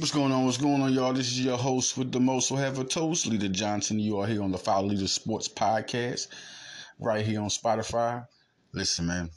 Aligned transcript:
What's 0.00 0.12
going 0.12 0.32
on? 0.32 0.46
What's 0.46 0.56
going 0.56 0.80
on, 0.80 0.94
y'all? 0.94 1.12
This 1.12 1.26
is 1.26 1.44
your 1.44 1.58
host 1.58 1.98
with 1.98 2.10
the 2.10 2.20
most. 2.20 2.50
will 2.50 2.56
have 2.56 2.78
a 2.78 2.84
toast, 2.84 3.26
Leader 3.26 3.48
Johnson. 3.50 4.00
You 4.00 4.18
are 4.20 4.26
here 4.26 4.42
on 4.42 4.50
the 4.50 4.56
Follow 4.56 4.86
Leader 4.86 5.06
Sports 5.06 5.46
Podcast, 5.46 6.28
right 6.98 7.22
here 7.22 7.42
on 7.42 7.50
Spotify. 7.50 8.24
Listen, 8.72 9.08
man. 9.08 9.28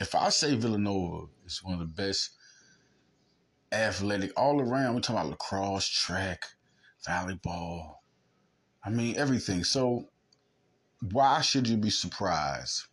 If 0.00 0.14
I 0.14 0.30
say 0.30 0.56
Villanova 0.56 1.26
is 1.44 1.62
one 1.62 1.74
of 1.74 1.80
the 1.80 1.84
best 1.84 2.30
athletic 3.70 4.32
all 4.38 4.58
around, 4.58 4.94
we're 4.94 5.02
talking 5.02 5.16
about 5.16 5.32
lacrosse, 5.32 5.86
track, 5.86 6.44
volleyball. 7.06 7.96
I 8.82 8.88
mean 8.88 9.18
everything. 9.18 9.64
So 9.64 10.08
why 11.12 11.42
should 11.42 11.68
you 11.68 11.76
be 11.76 11.90
surprised 11.90 12.84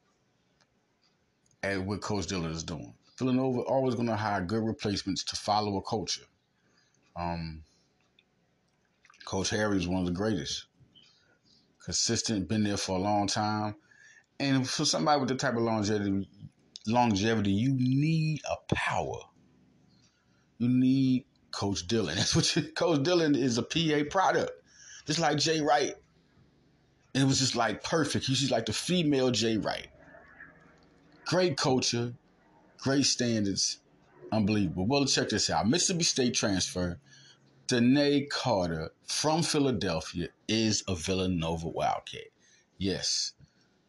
at 1.64 1.82
what 1.82 2.02
Coach 2.02 2.28
Dillon 2.28 2.52
is 2.52 2.66
doing? 2.66 2.94
Villanova 3.18 3.62
always 3.62 3.96
going 3.96 4.10
to 4.10 4.18
hire 4.18 4.42
good 4.42 4.66
replacements 4.66 5.24
to 5.24 5.38
follow 5.38 5.78
a 5.78 5.82
culture. 5.82 6.26
Um, 7.16 7.64
Coach 9.26 9.50
Harry 9.50 9.78
is 9.78 9.88
one 9.88 10.02
of 10.02 10.06
the 10.06 10.12
greatest. 10.12 10.66
Consistent, 11.84 12.48
been 12.48 12.64
there 12.64 12.78
for 12.78 12.98
a 12.98 13.02
long 13.02 13.28
time. 13.28 13.76
And 14.40 14.68
for 14.68 14.86
somebody 14.86 15.20
with 15.20 15.30
the 15.30 15.36
type 15.36 15.56
of 15.56 15.64
longevity, 15.64 16.28
longevity, 16.88 17.52
you 17.52 17.74
need 17.74 18.42
a 18.50 18.74
power. 18.74 19.20
You 20.58 20.68
need 20.70 21.26
Coach 21.52 21.88
Dillon. 21.88 22.16
That's 22.18 22.36
what 22.36 22.56
you, 22.56 22.64
Coach 22.64 23.04
Dillon 23.04 23.36
is 23.36 23.58
a 23.58 23.64
PA 23.64 24.10
product, 24.10 24.52
just 25.06 25.20
like 25.20 25.38
Jay 25.38 25.62
Wright. 25.62 25.96
And 27.14 27.24
it 27.24 27.28
was 27.28 27.40
just 27.40 27.56
like 27.56 27.84
perfect. 27.84 28.26
She's 28.26 28.52
like 28.52 28.66
the 28.66 28.74
female 28.74 29.32
Jay 29.32 29.58
Wright. 29.58 29.88
Great 31.26 31.58
culture, 31.58 32.14
great 32.78 33.06
standards, 33.06 33.80
unbelievable. 34.32 34.86
Well, 34.86 35.06
check 35.06 35.30
this 35.30 35.50
out. 35.50 35.68
Mississippi 35.68 36.04
State 36.04 36.34
transfer, 36.36 37.00
Denae 37.68 38.30
Carter 38.30 38.92
from 39.08 39.42
Philadelphia 39.42 40.28
is 40.48 40.84
a 40.88 40.94
Villanova 40.94 41.68
Wildcat. 41.68 42.28
Yes, 42.78 43.34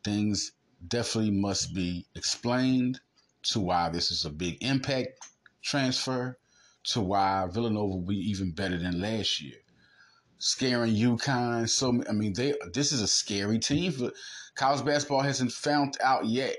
things 0.03 0.53
definitely 0.89 1.33
must 1.33 1.75
be 1.75 2.07
explained 2.15 3.01
to 3.43 3.61
why 3.61 3.91
this 3.91 4.11
is 4.11 4.25
a 4.25 4.31
big 4.31 4.57
impact 4.63 5.29
transfer, 5.63 6.39
to 6.85 7.03
why 7.03 7.47
Villanova 7.51 7.97
will 7.97 8.01
be 8.01 8.17
even 8.17 8.51
better 8.51 8.79
than 8.79 8.99
last 8.99 9.43
year. 9.43 9.59
Scaring 10.39 10.95
UConn. 10.95 11.69
So 11.69 12.03
I 12.09 12.13
mean, 12.13 12.33
they 12.33 12.55
this 12.73 12.93
is 12.93 13.03
a 13.03 13.07
scary 13.07 13.59
team. 13.59 13.93
But 13.99 14.15
college 14.55 14.87
basketball 14.87 15.21
hasn't 15.21 15.53
found 15.53 15.99
out 16.01 16.25
yet 16.25 16.57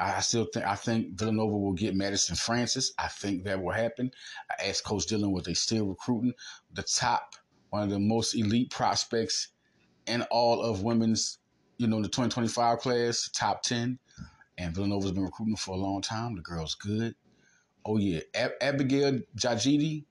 I 0.00 0.20
still 0.20 0.46
think 0.52 0.66
I 0.66 0.74
think 0.74 1.18
Villanova 1.18 1.56
will 1.56 1.72
get 1.72 1.94
Madison 1.94 2.36
Francis. 2.36 2.92
I 2.98 3.08
think 3.08 3.44
that 3.44 3.62
will 3.62 3.72
happen. 3.72 4.10
I 4.50 4.68
asked 4.68 4.84
Coach 4.84 5.06
Dillon 5.06 5.32
was 5.32 5.44
they 5.44 5.54
still 5.54 5.86
recruiting 5.86 6.32
the 6.72 6.82
top, 6.82 7.34
one 7.70 7.82
of 7.82 7.90
the 7.90 7.98
most 7.98 8.34
elite 8.34 8.70
prospects 8.70 9.48
in 10.06 10.22
all 10.30 10.62
of 10.62 10.82
women's, 10.82 11.38
you 11.78 11.86
know, 11.86 12.00
the 12.00 12.08
2025 12.08 12.78
class, 12.78 13.28
top 13.32 13.62
10. 13.62 13.98
And 14.58 14.74
Villanova's 14.74 15.12
been 15.12 15.24
recruiting 15.24 15.56
for 15.56 15.74
a 15.74 15.78
long 15.78 16.00
time. 16.02 16.36
The 16.36 16.42
girl's 16.42 16.74
good. 16.74 17.14
Oh 17.84 17.98
yeah, 17.98 18.20
Ab- 18.34 18.52
Abigail 18.60 19.20
Jajidi, 19.36 20.04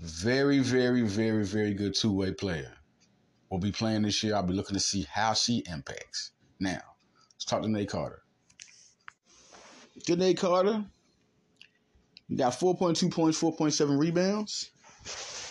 very, 0.00 0.58
very, 0.58 1.02
very, 1.02 1.44
very 1.44 1.74
good 1.74 1.94
two-way 1.94 2.32
player. 2.32 2.72
Will 3.50 3.58
be 3.58 3.72
playing 3.72 4.02
this 4.02 4.22
year. 4.22 4.34
I'll 4.34 4.42
be 4.42 4.54
looking 4.54 4.74
to 4.74 4.80
see 4.80 5.06
how 5.10 5.34
she 5.34 5.62
impacts. 5.70 6.32
Now, 6.58 6.80
Let's 7.42 7.50
talk 7.50 7.62
to 7.62 7.68
Nate 7.68 7.88
Carter. 7.88 8.22
Good 10.06 10.20
Nate 10.20 10.38
Carter. 10.38 10.84
You 12.28 12.36
got 12.36 12.52
4.2 12.52 13.10
points, 13.10 13.40
4.7 13.40 13.98
rebounds. 13.98 14.70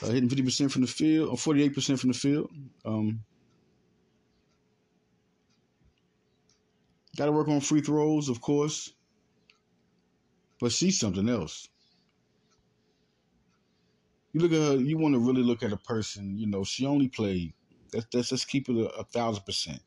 Uh, 0.02 0.08
hitting 0.08 0.30
50% 0.30 0.72
from 0.72 0.84
the 0.84 0.88
field, 0.88 1.28
or 1.28 1.36
48% 1.36 2.00
from 2.00 2.12
the 2.12 2.18
field. 2.18 2.50
Um, 2.86 3.26
got 7.18 7.26
to 7.26 7.34
work 7.34 7.50
on 7.50 7.60
free 7.60 7.82
throws, 7.82 8.30
of 8.30 8.40
course. 8.40 8.94
But 10.62 10.72
she's 10.72 10.98
something 10.98 11.28
else. 11.28 11.68
You 14.32 14.40
look 14.40 14.54
at 14.54 14.60
her, 14.60 14.76
you 14.78 14.98
want 14.98 15.16
to 15.16 15.20
really 15.20 15.44
look 15.44 15.62
at 15.62 15.74
a 15.74 15.78
person, 15.78 16.38
you 16.38 16.48
know, 16.48 16.64
she 16.64 16.86
only 16.86 17.10
played, 17.10 17.52
let's, 17.94 18.08
let's, 18.14 18.32
let's 18.32 18.46
keep 18.46 18.70
it 18.70 18.78
a, 18.78 18.88
a 18.92 19.04
thousand 19.04 19.44
percent. 19.44 19.82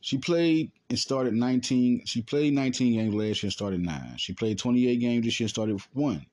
She 0.00 0.18
played 0.18 0.70
and 0.88 0.98
started 0.98 1.34
19. 1.34 2.06
She 2.06 2.22
played 2.22 2.54
19 2.54 2.92
games 2.94 3.14
last 3.14 3.42
year 3.42 3.48
and 3.48 3.52
started 3.52 3.80
nine. 3.80 4.14
She 4.16 4.32
played 4.32 4.58
28 4.58 4.96
games 4.96 5.24
this 5.24 5.40
year 5.40 5.46
and 5.46 5.50
started 5.50 5.80
one. 5.92 6.24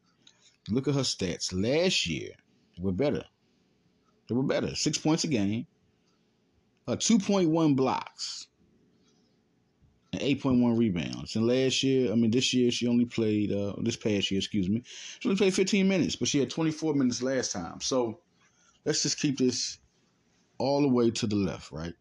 Look 0.70 0.88
at 0.88 0.96
her 0.96 1.02
stats. 1.02 1.54
Last 1.54 2.08
year, 2.08 2.32
they 2.78 2.84
were 2.84 2.92
better. 2.92 3.24
They 4.28 4.36
were 4.36 4.44
better. 4.44 4.76
Six 4.76 4.98
points 4.98 5.24
a 5.24 5.28
game, 5.28 5.68
uh, 6.88 6.96
2.1 6.96 7.76
blocks, 7.76 8.48
and 10.14 10.22
8.1 10.22 10.78
rebounds. 10.78 11.36
And 11.36 11.46
last 11.46 11.84
year, 11.84 12.12
I 12.12 12.16
mean, 12.16 12.32
this 12.32 12.54
year, 12.54 12.72
she 12.72 12.88
only 12.88 13.06
played, 13.06 13.52
uh, 13.52 13.74
this 13.82 13.96
past 13.96 14.32
year, 14.32 14.40
excuse 14.40 14.70
me, 14.70 14.84
she 15.20 15.30
only 15.30 15.38
played 15.38 15.54
15 15.54 15.88
minutes, 15.88 16.16
but 16.16 16.28
she 16.28 16.40
had 16.40 16.50
24 16.50 16.96
minutes 16.96 17.22
last 17.22 17.52
time. 17.52 17.82
So 17.82 18.20
let's 18.86 19.04
just 19.04 19.20
keep 19.20 19.38
this 19.38 19.80
all 20.58 20.82
the 20.82 20.88
way 20.88 21.12
to 21.12 21.28
the 21.28 21.36
left, 21.36 21.72
right? 21.72 21.94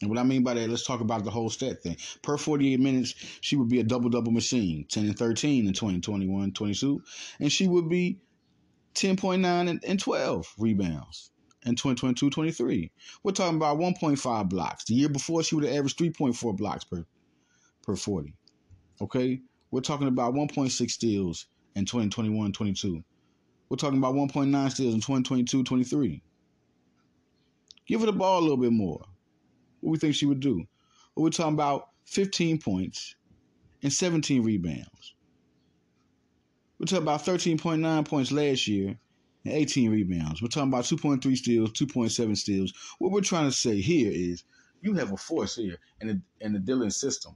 And 0.00 0.10
what 0.10 0.18
I 0.18 0.22
mean 0.22 0.44
by 0.44 0.54
that, 0.54 0.68
let's 0.68 0.86
talk 0.86 1.00
about 1.00 1.24
the 1.24 1.30
whole 1.30 1.50
stat 1.50 1.82
thing. 1.82 1.96
Per 2.22 2.36
48 2.36 2.78
minutes, 2.78 3.14
she 3.40 3.56
would 3.56 3.68
be 3.68 3.80
a 3.80 3.84
double 3.84 4.10
double 4.10 4.30
machine 4.30 4.86
10 4.88 5.06
and 5.06 5.18
13 5.18 5.66
in 5.66 5.72
2021 5.72 6.52
22. 6.52 7.02
And 7.40 7.50
she 7.52 7.66
would 7.66 7.88
be 7.88 8.20
10.9 8.94 9.80
and 9.84 10.00
12 10.00 10.54
rebounds 10.58 11.30
in 11.64 11.74
2022 11.74 12.30
23. 12.30 12.90
We're 13.22 13.32
talking 13.32 13.56
about 13.56 13.78
1.5 13.78 14.48
blocks. 14.48 14.84
The 14.84 14.94
year 14.94 15.08
before, 15.08 15.42
she 15.42 15.54
would 15.54 15.64
have 15.64 15.74
averaged 15.74 15.98
3.4 15.98 16.56
blocks 16.56 16.84
per, 16.84 17.04
per 17.82 17.96
40. 17.96 18.34
Okay? 19.00 19.40
We're 19.70 19.80
talking 19.80 20.08
about 20.08 20.34
1.6 20.34 20.90
steals 20.90 21.46
in 21.74 21.84
2021 21.84 22.52
22. 22.52 23.02
We're 23.68 23.76
talking 23.76 23.98
about 23.98 24.14
1.9 24.14 24.70
steals 24.70 24.94
in 24.94 25.00
2022 25.00 25.64
23. 25.64 26.22
Give 27.86 28.00
her 28.00 28.06
the 28.06 28.12
ball 28.12 28.40
a 28.40 28.42
little 28.42 28.56
bit 28.56 28.72
more. 28.72 29.04
What 29.80 29.92
we 29.92 29.98
think 29.98 30.14
she 30.14 30.26
would 30.26 30.40
do? 30.40 30.56
Well, 31.14 31.24
we're 31.24 31.30
talking 31.30 31.54
about 31.54 31.88
15 32.06 32.58
points 32.58 33.14
and 33.82 33.92
17 33.92 34.42
rebounds. 34.42 35.14
We're 36.78 36.86
talking 36.86 37.02
about 37.02 37.24
13.9 37.24 38.04
points 38.06 38.32
last 38.32 38.68
year 38.68 38.96
and 39.44 39.54
18 39.54 39.90
rebounds. 39.90 40.40
We're 40.40 40.48
talking 40.48 40.72
about 40.72 40.84
2.3 40.84 41.36
steals, 41.36 41.72
2.7 41.72 42.36
steals. 42.36 42.72
What 42.98 43.12
we're 43.12 43.20
trying 43.20 43.48
to 43.48 43.56
say 43.56 43.80
here 43.80 44.10
is 44.12 44.44
you 44.80 44.94
have 44.94 45.12
a 45.12 45.16
force 45.16 45.56
here 45.56 45.78
in 46.00 46.08
the, 46.08 46.20
in 46.40 46.52
the 46.52 46.60
Dillon 46.60 46.90
system. 46.90 47.34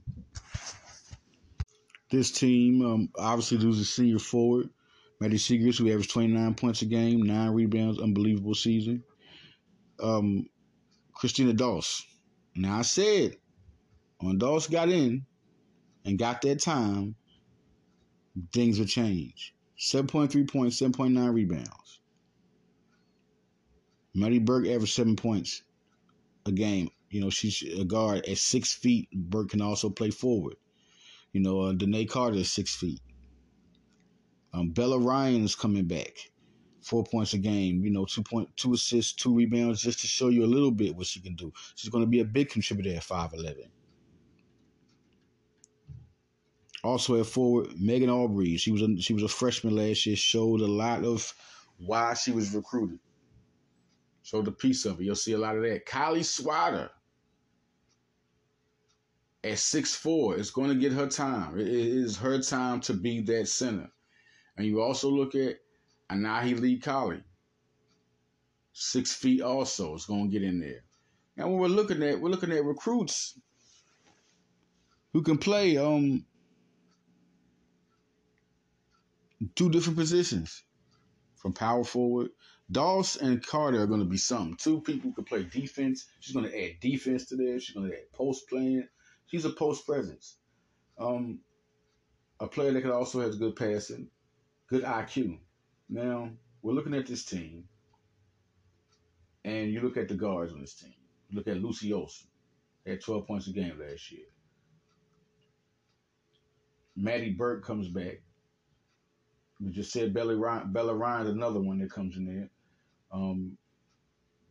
This 2.09 2.31
team 2.31 2.85
um, 2.85 3.09
obviously 3.17 3.57
loses 3.57 3.89
senior 3.89 4.19
forward, 4.19 4.69
Maddie 5.19 5.37
Siegrist, 5.37 5.79
who 5.79 5.89
averaged 5.89 6.11
29 6.11 6.53
points 6.53 6.81
a 6.83 6.85
game, 6.85 7.23
nine 7.23 7.49
rebounds, 7.49 7.99
unbelievable 7.99 8.53
season. 8.53 9.03
Um, 9.99 10.47
Christina 11.15 11.53
Doss, 11.53 12.05
now 12.55 12.79
I 12.79 12.81
said 12.83 13.37
when 14.19 14.37
Doss 14.37 14.67
got 14.67 14.89
in 14.89 15.25
and 16.05 16.19
got 16.19 16.41
that 16.41 16.61
time, 16.61 17.15
things 18.51 18.79
would 18.79 18.87
change. 18.87 19.53
7.3 19.79 20.49
points, 20.49 20.79
7.9 20.81 21.33
rebounds. 21.33 21.99
Maddie 24.13 24.39
Burke 24.39 24.67
averaged 24.67 24.93
seven 24.93 25.15
points 25.15 25.63
a 26.45 26.51
game. 26.51 26.89
You 27.09 27.21
know, 27.21 27.29
she's 27.29 27.63
a 27.63 27.83
guard 27.83 28.25
at 28.27 28.37
six 28.37 28.71
feet. 28.73 29.09
Burke 29.11 29.49
can 29.49 29.61
also 29.61 29.89
play 29.89 30.09
forward. 30.09 30.55
You 31.31 31.41
know, 31.41 31.61
uh, 31.61 31.73
Denae 31.73 32.09
Carter 32.09 32.37
is 32.37 32.51
six 32.51 32.75
feet. 32.75 33.01
Um, 34.53 34.69
Bella 34.69 34.99
Ryan 34.99 35.43
is 35.43 35.55
coming 35.55 35.85
back 35.85 36.13
four 36.83 37.03
points 37.03 37.33
a 37.33 37.37
game, 37.37 37.83
you 37.83 37.91
know, 37.91 38.05
two 38.05 38.23
point 38.23 38.49
two 38.55 38.73
assists, 38.73 39.13
two 39.13 39.33
rebounds, 39.33 39.81
just 39.81 39.99
to 40.01 40.07
show 40.07 40.29
you 40.29 40.43
a 40.43 40.45
little 40.45 40.71
bit 40.71 40.95
what 40.95 41.07
she 41.07 41.19
can 41.19 41.35
do. 41.35 41.51
She's 41.75 41.89
going 41.89 42.03
to 42.03 42.09
be 42.09 42.19
a 42.19 42.25
big 42.25 42.49
contributor 42.49 42.95
at 42.95 43.03
five 43.03 43.33
eleven. 43.33 43.65
Also 46.83 47.19
at 47.19 47.25
forward, 47.25 47.69
Megan 47.79 48.09
Aubrey. 48.09 48.57
She 48.57 48.71
was 48.71 48.81
a, 48.81 48.97
she 48.99 49.13
was 49.13 49.23
a 49.23 49.27
freshman 49.29 49.75
last 49.75 50.05
year. 50.05 50.17
Showed 50.17 50.59
a 50.59 50.67
lot 50.67 51.05
of 51.05 51.33
why 51.77 52.13
she 52.13 52.31
was 52.31 52.53
recruited. 52.53 52.99
Showed 54.23 54.47
a 54.47 54.51
piece 54.51 54.85
of 54.85 54.99
it. 54.99 55.05
You'll 55.05 55.15
see 55.15 55.33
a 55.33 55.37
lot 55.37 55.55
of 55.55 55.63
that. 55.63 55.85
Kylie 55.85 56.25
Swatter 56.25 56.89
at 59.45 59.59
six 59.59 59.95
four 59.95 60.35
is 60.37 60.51
going 60.51 60.69
to 60.69 60.75
get 60.75 60.91
her 60.91 61.07
time. 61.07 61.57
It 61.57 61.67
is 61.67 62.17
her 62.17 62.39
time 62.41 62.81
to 62.81 62.93
be 62.93 63.21
that 63.21 63.47
center. 63.47 63.89
And 64.57 64.67
you 64.67 64.81
also 64.81 65.09
look 65.09 65.35
at 65.35 65.55
Anahi 66.13 66.59
Lee 66.59 66.79
Cauley. 66.79 67.23
Six 68.73 69.13
feet 69.13 69.41
also 69.41 69.95
is 69.95 70.05
going 70.05 70.29
to 70.29 70.31
get 70.31 70.47
in 70.47 70.59
there. 70.59 70.83
And 71.37 71.49
when 71.49 71.59
we're 71.59 71.67
looking 71.67 72.03
at 72.03 72.19
we're 72.19 72.29
looking 72.29 72.51
at 72.51 72.63
recruits 72.63 73.39
who 75.13 75.21
can 75.21 75.37
play 75.37 75.77
um 75.77 76.25
two 79.55 79.69
different 79.69 79.97
positions 79.97 80.63
from 81.35 81.53
power 81.53 81.83
forward. 81.83 82.29
Doss 82.71 83.17
and 83.17 83.45
Carter 83.45 83.81
are 83.81 83.87
going 83.87 83.99
to 83.99 84.05
be 84.05 84.17
something. 84.17 84.55
Two 84.55 84.81
people 84.81 85.09
who 85.09 85.15
can 85.15 85.25
play 85.25 85.43
defense. 85.43 86.07
She's 86.21 86.33
going 86.33 86.49
to 86.49 86.65
add 86.65 86.79
defense 86.79 87.25
to 87.25 87.35
this. 87.35 87.63
She's 87.63 87.75
going 87.75 87.89
to 87.89 87.95
add 87.95 88.11
post 88.13 88.47
playing. 88.47 88.87
She's 89.27 89.45
a 89.45 89.49
post 89.49 89.85
presence. 89.85 90.37
Um, 90.97 91.39
a 92.39 92.47
player 92.47 92.71
that 92.71 92.81
could 92.81 92.91
also 92.91 93.21
has 93.21 93.35
good 93.35 93.55
passing, 93.55 94.09
good 94.69 94.83
IQ. 94.83 95.39
Now 95.89 96.29
we're 96.61 96.73
looking 96.73 96.93
at 96.93 97.07
this 97.07 97.25
team, 97.25 97.65
and 99.43 99.71
you 99.71 99.81
look 99.81 99.97
at 99.97 100.07
the 100.07 100.15
guards 100.15 100.53
on 100.53 100.61
this 100.61 100.75
team. 100.75 100.93
Look 101.31 101.47
at 101.47 101.57
Lucy 101.57 101.91
Olsen, 101.93 102.27
had 102.85 103.01
12 103.01 103.27
points 103.27 103.47
a 103.47 103.51
game 103.51 103.79
last 103.79 104.11
year. 104.11 104.25
Maddie 106.95 107.31
Burke 107.31 107.65
comes 107.65 107.87
back. 107.89 108.21
We 109.59 109.71
just 109.71 109.91
said 109.91 110.13
Bella 110.13 110.35
Ryan, 110.35 110.71
Bella 110.71 110.93
Ryan's 110.93 111.29
another 111.29 111.59
one 111.61 111.79
that 111.79 111.91
comes 111.91 112.17
in 112.17 112.25
there. 112.25 112.49
Um, 113.11 113.57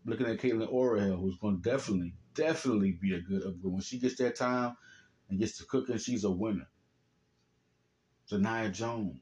looking 0.05 0.26
at 0.26 0.38
Caitlin 0.38 0.73
Orihel, 0.73 1.20
who's 1.20 1.37
going 1.37 1.62
to 1.62 1.70
definitely, 1.70 2.14
definitely 2.34 2.93
be 2.93 3.14
a 3.14 3.20
good 3.20 3.43
upgrade. 3.43 3.73
When 3.73 3.81
she 3.81 3.99
gets 3.99 4.17
that 4.17 4.37
time 4.37 4.76
and 5.29 5.38
gets 5.38 5.58
to 5.58 5.67
cooking, 5.67 5.99
she's 5.99 6.25
a 6.25 6.31
winner. 6.31 6.69
Zanai 8.31 8.73
Jones. 8.73 9.20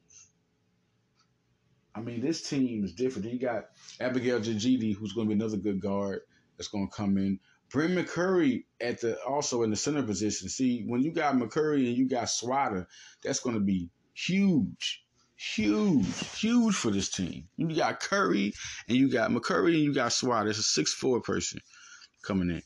I 1.94 2.00
mean, 2.00 2.20
this 2.20 2.48
team 2.48 2.84
is 2.84 2.92
different. 2.92 3.31
You 3.32 3.38
got 3.38 3.66
Abigail 4.00 4.40
Jajidi, 4.40 4.94
who's 4.94 5.12
going 5.12 5.28
to 5.28 5.34
be 5.34 5.40
another 5.40 5.56
good 5.56 5.81
guard 5.81 6.20
that's 6.56 6.69
going 6.69 6.88
to 6.88 6.94
come 6.94 7.19
in. 7.19 7.40
Brynn 7.72 7.96
McCurry 7.96 8.64
at 8.81 9.00
the 9.00 9.20
also 9.22 9.62
in 9.62 9.70
the 9.70 9.76
center 9.76 10.02
position. 10.02 10.48
See, 10.48 10.84
when 10.87 11.02
you 11.02 11.12
got 11.12 11.37
McCurry 11.37 11.87
and 11.88 11.96
you 11.96 12.08
got 12.08 12.28
Swatter, 12.28 12.88
that's 13.22 13.40
going 13.40 13.54
to 13.54 13.60
be 13.60 13.90
huge, 14.14 15.04
huge, 15.37 16.38
huge 16.38 16.75
for 16.75 16.90
this 16.90 17.10
team. 17.10 17.48
You 17.56 17.75
got 17.75 18.00
Curry 18.00 18.52
and 18.88 18.96
you 18.96 19.10
got 19.10 19.31
McCurry 19.31 19.75
and 19.75 19.84
you 19.84 19.94
got 19.94 20.12
Swatter. 20.12 20.50
It's 20.50 20.58
a 20.58 20.62
six 20.62 20.93
four 20.93 21.20
person 21.20 21.60
coming 22.22 22.50
in 22.50 22.62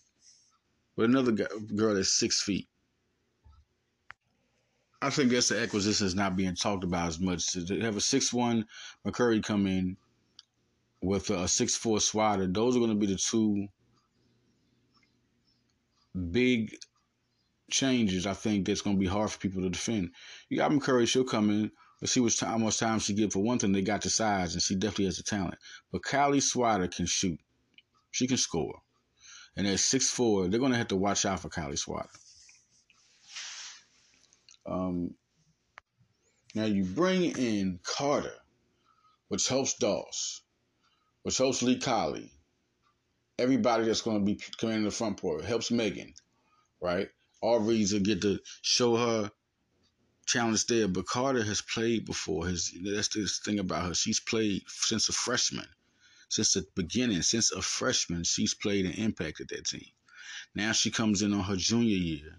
with 0.97 1.11
another 1.11 1.33
girl 1.33 1.95
that's 1.95 2.19
six 2.19 2.43
feet. 2.43 2.69
I 5.05 5.11
think 5.11 5.31
that's 5.31 5.49
the 5.49 5.61
acquisition 5.61 6.07
is 6.07 6.15
not 6.15 6.37
being 6.37 6.55
talked 6.55 6.83
about 6.83 7.09
as 7.09 7.21
much. 7.21 7.53
To 7.53 7.81
have 7.81 7.97
a 7.97 8.01
six 8.01 8.33
one 8.33 8.65
McCurry 9.07 9.43
come 9.43 9.67
in 9.67 9.97
with 11.03 11.29
a 11.31 11.47
six 11.47 11.77
four 11.77 12.01
Swatter, 12.01 12.47
those 12.47 12.75
are 12.75 12.79
going 12.81 12.91
to 12.91 12.97
be 12.97 13.07
the 13.07 13.17
two 13.17 13.69
big 16.31 16.75
changes, 17.71 18.27
I 18.27 18.35
think 18.35 18.67
that's 18.67 18.81
going 18.81 18.97
to 18.97 19.01
be 19.01 19.07
hard 19.07 19.31
for 19.31 19.39
people 19.39 19.63
to 19.63 19.69
defend. 19.69 20.11
You 20.49 20.57
got 20.57 20.71
McCurry, 20.71 21.07
she'll 21.07 21.25
come 21.25 21.51
in. 21.51 21.71
Let's 22.01 22.13
see 22.13 22.21
which 22.21 22.39
time, 22.39 22.51
how 22.51 22.59
much 22.59 22.79
time 22.79 22.99
she 22.99 23.15
get. 23.15 23.33
For 23.33 23.43
one 23.43 23.59
thing, 23.59 23.73
they 23.73 23.83
got 23.83 24.03
the 24.03 24.11
size, 24.11 24.55
and 24.55 24.63
she 24.63 24.75
definitely 24.75 25.07
has 25.07 25.17
the 25.17 25.23
talent. 25.23 25.57
But 25.93 26.03
Kylie 26.03 26.43
Swatter 26.43 26.89
can 26.89 27.07
shoot. 27.07 27.39
She 28.11 28.27
can 28.27 28.37
score. 28.37 28.81
And 29.57 29.67
at 29.67 29.81
six 29.81 30.11
four, 30.11 30.49
they're 30.49 30.61
going 30.61 30.73
to 30.73 30.79
have 30.79 30.89
to 30.89 30.97
watch 30.97 31.25
out 31.25 31.41
for 31.41 31.49
Kylie 31.49 31.79
Swatter. 31.79 32.09
Um, 34.67 35.15
now 36.55 36.65
you 36.65 36.85
bring 36.85 37.37
in 37.37 37.81
Carter, 37.83 38.35
which 39.29 39.49
helps 39.49 39.75
Doss, 39.75 40.43
which 41.23 41.39
helps 41.39 41.63
Lee 41.63 41.79
Cauley, 41.79 42.31
everybody 43.39 43.85
that's 43.85 44.03
going 44.03 44.21
to 44.21 44.25
be 44.25 44.41
coming 44.59 44.77
in 44.77 44.85
the 44.85 44.91
front 44.91 45.21
court. 45.21 45.45
helps 45.45 45.71
Megan, 45.71 46.15
right? 46.81 47.09
Aubrey's 47.43 47.93
will 47.93 48.01
get 48.01 48.23
to 48.23 48.39
show 48.63 48.97
her 48.97 49.31
challenge 50.27 50.67
there. 50.67 50.89
But 50.89 51.07
Carter 51.07 51.43
has 51.43 51.61
played 51.61 52.07
before. 52.07 52.47
His 52.47 52.73
that's 52.85 53.09
the 53.09 53.29
thing 53.45 53.59
about 53.59 53.87
her. 53.87 53.95
She's 53.95 54.21
played 54.21 54.63
since 54.69 55.09
a 55.09 55.13
freshman, 55.13 55.67
since 56.29 56.55
the 56.55 56.67
beginning, 56.75 57.23
since 57.23 57.53
a 57.53 57.63
freshman. 57.63 58.25
She's 58.25 58.55
played 58.55 58.87
and 58.87 58.95
impacted 58.95 59.49
that 59.51 59.67
team. 59.67 59.89
Now 60.55 60.73
she 60.73 60.91
comes 60.91 61.23
in 61.23 61.35
on 61.35 61.41
her 61.41 61.57
junior 61.57 61.97
year, 61.97 62.39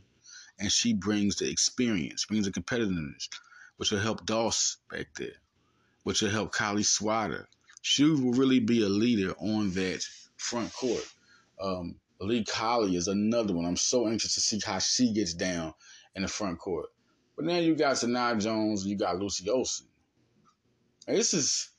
and 0.59 0.71
she 0.71 0.93
brings 0.93 1.37
the 1.37 1.49
experience, 1.49 2.25
brings 2.25 2.45
the 2.45 2.51
competitiveness, 2.51 3.29
which 3.77 3.91
will 3.91 3.99
help 3.99 4.25
Doss 4.25 4.77
back 4.89 5.07
there, 5.17 5.37
which 6.03 6.21
will 6.21 6.29
help 6.29 6.53
Kylie 6.53 6.85
Swatter. 6.85 7.47
She 7.81 8.03
will 8.03 8.33
really 8.33 8.59
be 8.59 8.83
a 8.83 8.89
leader 8.89 9.33
on 9.37 9.71
that 9.71 10.03
front 10.37 10.73
court. 10.73 11.05
Um, 11.61 11.95
Lee 12.19 12.45
Cauley 12.45 12.95
is 12.95 13.07
another 13.07 13.53
one. 13.53 13.65
I'm 13.65 13.75
so 13.75 14.07
anxious 14.07 14.35
to 14.35 14.41
see 14.41 14.59
how 14.65 14.79
she 14.79 15.13
gets 15.13 15.33
down 15.33 15.73
in 16.15 16.21
the 16.21 16.27
front 16.27 16.59
court. 16.59 16.87
But 17.35 17.45
now 17.45 17.57
you 17.57 17.75
got 17.75 17.95
Zanai 17.95 18.41
Jones, 18.41 18.85
you 18.85 18.97
got 18.97 19.19
Lucy 19.19 19.49
Olsen. 19.49 19.87
And 21.07 21.17
this 21.17 21.33
is 21.33 21.69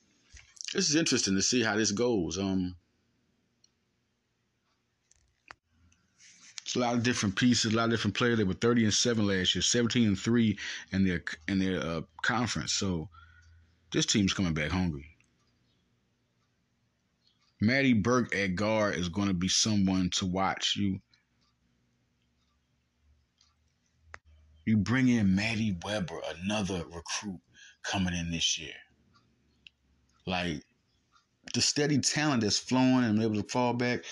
this 0.73 0.89
is 0.89 0.95
interesting 0.95 1.35
to 1.35 1.41
see 1.41 1.63
how 1.63 1.75
this 1.75 1.91
goes. 1.91 2.37
Um, 2.37 2.75
a 6.77 6.79
lot 6.79 6.93
of 6.93 7.03
different 7.03 7.35
pieces, 7.35 7.73
a 7.73 7.75
lot 7.75 7.85
of 7.85 7.91
different 7.91 8.15
players. 8.15 8.37
They 8.37 8.43
were 8.43 8.53
30 8.53 8.85
and 8.85 8.93
seven 8.93 9.27
last 9.27 9.55
year, 9.55 9.61
17 9.61 10.07
and 10.07 10.17
three 10.17 10.57
in 10.91 11.03
their 11.05 11.23
in 11.47 11.59
their 11.59 11.81
uh, 11.81 12.01
conference. 12.21 12.73
So 12.73 13.09
this 13.91 14.05
team's 14.05 14.33
coming 14.33 14.53
back 14.53 14.71
hungry. 14.71 15.05
Maddie 17.59 17.93
Burke 17.93 18.35
at 18.35 18.55
guard 18.55 18.95
is 18.95 19.09
going 19.09 19.27
to 19.27 19.33
be 19.33 19.47
someone 19.47 20.09
to 20.11 20.25
watch. 20.25 20.75
You 20.75 20.99
you 24.65 24.77
bring 24.77 25.07
in 25.07 25.33
Maddie 25.33 25.77
Weber, 25.83 26.21
another 26.43 26.83
recruit 26.91 27.39
coming 27.83 28.13
in 28.13 28.31
this 28.31 28.59
year. 28.59 28.75
Like 30.25 30.61
the 31.53 31.61
steady 31.61 31.99
talent 31.99 32.43
that's 32.43 32.59
flowing 32.59 33.05
and 33.05 33.21
able 33.21 33.41
to 33.41 33.49
fall 33.49 33.73
back. 33.73 34.03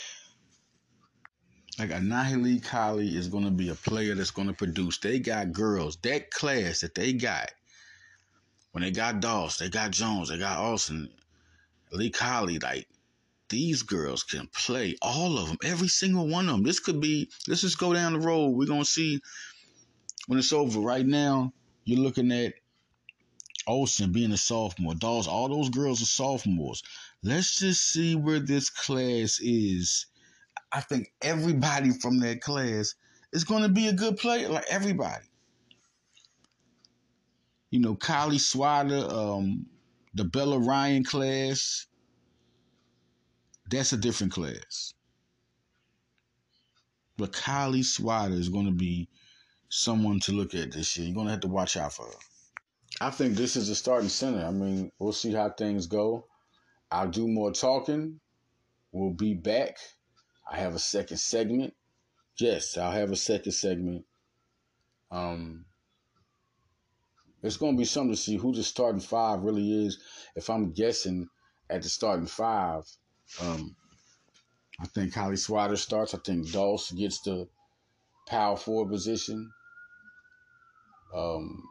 Like 1.78 1.90
Anahili 1.90 2.64
Kali 2.64 3.16
is 3.16 3.28
going 3.28 3.44
to 3.44 3.52
be 3.52 3.70
a 3.70 3.76
player 3.76 4.16
that's 4.16 4.32
going 4.32 4.48
to 4.48 4.54
produce. 4.54 4.98
They 4.98 5.20
got 5.20 5.52
girls. 5.52 5.98
That 5.98 6.32
class 6.32 6.82
that 6.82 6.96
they 6.96 7.12
got, 7.14 7.52
when 8.72 8.84
they 8.84 8.92
got 8.92 9.20
Doss, 9.20 9.58
they 9.58 9.70
got 9.70 9.92
Jones, 9.92 10.30
they 10.30 10.38
got 10.38 10.58
Austin, 10.58 11.10
Lee 11.92 12.10
Kali, 12.10 12.60
like 12.60 12.88
these 13.50 13.84
girls 13.84 14.24
can 14.24 14.48
play 14.48 14.96
all 15.02 15.38
of 15.38 15.48
them, 15.48 15.58
every 15.64 15.88
single 15.88 16.28
one 16.28 16.48
of 16.48 16.56
them. 16.56 16.64
This 16.64 16.80
could 16.80 17.02
be, 17.02 17.30
let's 17.48 17.62
just 17.62 17.78
go 17.78 17.94
down 17.94 18.14
the 18.14 18.20
road. 18.20 18.50
We're 18.50 18.68
going 18.68 18.82
to 18.82 18.90
see 18.90 19.22
when 20.28 20.40
it's 20.40 20.54
over. 20.54 20.80
Right 20.80 21.06
now, 21.06 21.54
you're 21.84 22.00
looking 22.00 22.32
at 22.32 22.54
Olsen 23.68 24.12
being 24.12 24.32
a 24.32 24.38
sophomore. 24.38 24.96
Dolls, 24.96 25.28
all 25.28 25.50
those 25.50 25.70
girls 25.70 26.02
are 26.02 26.06
sophomores. 26.06 26.84
Let's 27.22 27.60
just 27.60 27.82
see 27.90 28.16
where 28.16 28.40
this 28.40 28.70
class 28.70 29.40
is. 29.42 30.06
I 30.72 30.82
think 30.82 31.12
everybody 31.22 31.92
from 31.92 32.20
that 32.20 32.42
class 32.42 32.96
is 33.32 33.44
going 33.44 33.64
to 33.64 33.70
be 33.70 33.88
a 33.88 33.94
good 33.94 34.18
player, 34.18 34.50
like 34.50 34.66
everybody. 34.70 35.26
You 37.70 37.80
know, 37.80 37.96
Kylie 37.96 38.40
Swatter, 38.40 39.08
um, 39.10 39.66
the 40.14 40.24
Bella 40.24 40.60
Ryan 40.60 41.04
class, 41.04 41.88
that's 43.70 43.94
a 43.94 43.98
different 43.98 44.34
class. 44.34 44.94
But 47.18 47.32
Kylie 47.32 47.84
Swatter 47.84 48.34
is 48.34 48.50
going 48.50 48.66
to 48.66 48.72
be 48.72 49.10
someone 49.70 50.20
to 50.22 50.32
look 50.32 50.54
at 50.54 50.72
this 50.72 50.98
year. 50.98 51.08
You're 51.08 51.16
going 51.16 51.28
to 51.28 51.32
have 51.32 51.42
to 51.42 51.48
watch 51.48 51.78
out 51.78 51.94
for 51.94 52.06
her. 52.06 52.18
I 53.02 53.10
think 53.10 53.36
this 53.36 53.56
is 53.56 53.68
the 53.68 53.76
starting 53.76 54.10
center. 54.10 54.46
I 54.46 54.52
mean, 54.52 54.92
we'll 55.00 55.12
see 55.12 55.34
how 55.34 55.50
things 55.50 55.88
go. 55.88 56.28
I'll 56.92 57.10
do 57.10 57.28
more 57.28 57.52
talking. 57.52 58.20
We'll 58.92 59.14
be 59.14 59.34
back. 59.34 59.78
I 60.48 60.58
have 60.58 60.76
a 60.76 60.80
second 60.80 61.18
segment. 61.18 61.74
Yes, 62.40 62.78
I'll 62.78 62.92
have 62.92 63.12
a 63.12 63.16
second 63.16 63.54
segment. 63.54 64.06
Um, 65.12 65.66
it's 67.42 67.58
going 67.58 67.76
to 67.76 67.78
be 67.78 67.86
something 67.86 68.14
to 68.14 68.18
see 68.18 68.38
who 68.38 68.54
the 68.54 68.64
starting 68.64 69.02
five 69.02 69.42
really 69.42 69.86
is. 69.86 70.00
If 70.36 70.50
I'm 70.50 70.72
guessing 70.74 71.28
at 71.70 71.82
the 71.82 71.90
starting 71.90 72.28
five, 72.28 72.84
um, 73.42 73.76
I 74.80 74.86
think 74.88 75.14
Kylie 75.14 75.38
Swatter 75.38 75.78
starts. 75.78 76.14
I 76.14 76.20
think 76.20 76.52
Doss 76.52 76.92
gets 76.92 77.22
the 77.22 77.48
power 78.28 78.58
forward 78.58 78.92
position. 78.92 79.52
Um, 81.16 81.64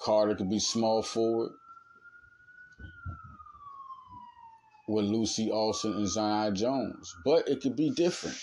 Carter 0.00 0.34
could 0.34 0.50
be 0.50 0.58
small 0.58 1.02
forward 1.02 1.52
with 4.88 5.04
Lucy 5.04 5.50
Olsen 5.50 5.92
and 5.92 6.08
Zion 6.08 6.54
Jones, 6.54 7.14
but 7.24 7.46
it 7.46 7.60
could 7.60 7.76
be 7.76 7.90
different. 7.90 8.38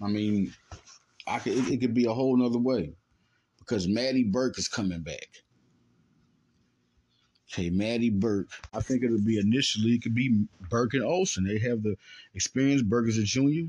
I 0.00 0.08
mean, 0.08 0.52
I 1.26 1.38
could 1.38 1.54
it, 1.54 1.68
it 1.72 1.80
could 1.80 1.94
be 1.94 2.04
a 2.04 2.12
whole 2.12 2.36
nother 2.36 2.58
way 2.58 2.92
because 3.58 3.88
Maddie 3.88 4.24
Burke 4.24 4.58
is 4.58 4.68
coming 4.68 5.00
back. 5.00 5.28
Okay, 7.52 7.70
Maddie 7.70 8.10
Burke. 8.10 8.50
I 8.72 8.80
think 8.80 9.02
it'll 9.02 9.24
be 9.24 9.38
initially 9.38 9.92
it 9.94 10.02
could 10.02 10.14
be 10.14 10.44
Burke 10.68 10.94
and 10.94 11.02
Olsen. 11.02 11.44
They 11.44 11.58
have 11.58 11.82
the 11.82 11.96
experience. 12.34 12.82
Burke 12.82 13.08
is 13.08 13.18
a 13.18 13.24
junior. 13.24 13.68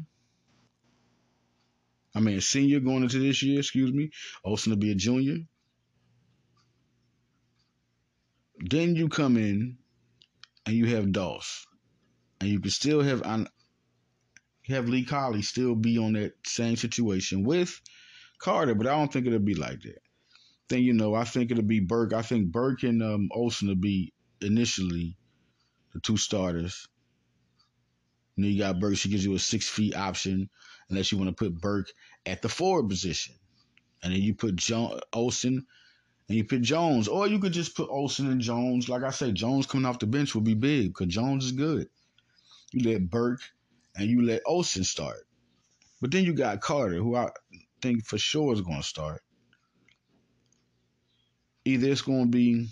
I 2.14 2.20
mean, 2.20 2.38
a 2.38 2.42
senior 2.42 2.82
going 2.82 3.04
into 3.04 3.20
this 3.20 3.42
year. 3.42 3.60
Excuse 3.60 3.94
me. 3.94 4.12
Olsen 4.44 4.72
will 4.72 4.78
be 4.78 4.92
a 4.92 4.96
junior. 4.96 5.38
Then 8.60 8.96
you 8.96 9.08
come 9.08 9.38
in 9.38 9.78
and 10.66 10.76
you 10.76 10.86
have 10.88 11.12
Doss. 11.12 11.66
And 12.40 12.50
you 12.50 12.60
can 12.60 12.72
still 12.72 13.02
have 13.02 13.22
have 14.68 14.90
Lee 14.90 15.06
Cauley 15.06 15.42
still 15.42 15.76
be 15.76 15.98
on 15.98 16.14
that 16.14 16.34
same 16.46 16.76
situation 16.76 17.44
with 17.44 17.80
Carter, 18.40 18.76
but 18.76 18.88
I 18.88 18.92
don't 18.92 19.12
think 19.12 19.28
it'll 19.28 19.40
be 19.40 19.56
like 19.56 19.82
that. 19.82 20.02
Then 20.70 20.84
you 20.84 20.94
know, 20.94 21.14
I 21.14 21.26
think 21.26 21.52
it'll 21.52 21.64
be 21.64 21.80
Burke. 21.80 22.14
I 22.14 22.22
think 22.22 22.52
Burke 22.52 22.84
and 22.84 23.04
um, 23.04 23.30
Olsen 23.34 23.68
will 23.68 23.76
be 23.76 24.14
initially 24.42 25.18
the 25.94 26.00
two 26.00 26.18
starters. 26.18 26.88
Then 28.38 28.52
you 28.52 28.60
got 28.60 28.80
Burke. 28.80 28.98
She 28.98 29.10
gives 29.10 29.26
you 29.26 29.36
a 29.36 29.40
six 29.40 29.68
feet 29.68 29.96
option 29.96 30.50
unless 30.90 31.12
you 31.12 31.18
want 31.18 31.30
to 31.30 31.36
put 31.36 31.60
Burke 31.60 31.92
at 32.26 32.42
the 32.42 32.50
forward 32.50 32.88
position, 32.90 33.36
and 34.02 34.14
then 34.14 34.22
you 34.22 34.34
put 34.34 34.56
John 34.56 35.00
Olsen 35.14 35.66
and 36.32 36.38
you 36.38 36.46
put 36.46 36.62
Jones, 36.62 37.10
or 37.10 37.28
you 37.28 37.40
could 37.40 37.52
just 37.52 37.76
put 37.76 37.90
Olsen 37.90 38.32
and 38.32 38.40
Jones. 38.40 38.88
Like 38.88 39.04
I 39.04 39.10
say, 39.10 39.34
Jones 39.34 39.66
coming 39.66 39.86
off 39.86 40.00
the 40.00 40.08
bench 40.08 40.34
will 40.34 40.42
be 40.42 40.54
big 40.54 40.94
because 40.94 41.14
Jones 41.14 41.44
is 41.44 41.52
good. 41.52 41.90
You 42.72 42.90
let 42.90 43.10
Burke 43.10 43.42
and 43.98 44.08
you 44.08 44.22
let 44.22 44.42
Olsen 44.46 44.86
start. 44.86 45.28
But 46.00 46.12
then 46.12 46.24
you 46.24 46.32
got 46.32 46.62
Carter, 46.62 46.96
who 46.96 47.18
I 47.18 47.32
think 47.82 48.06
for 48.06 48.18
sure 48.18 48.54
is 48.54 48.62
going 48.62 48.78
to 48.78 48.88
start. 48.88 49.22
Either 51.66 51.90
it's 51.90 52.02
going 52.02 52.24
to 52.24 52.30
be 52.32 52.70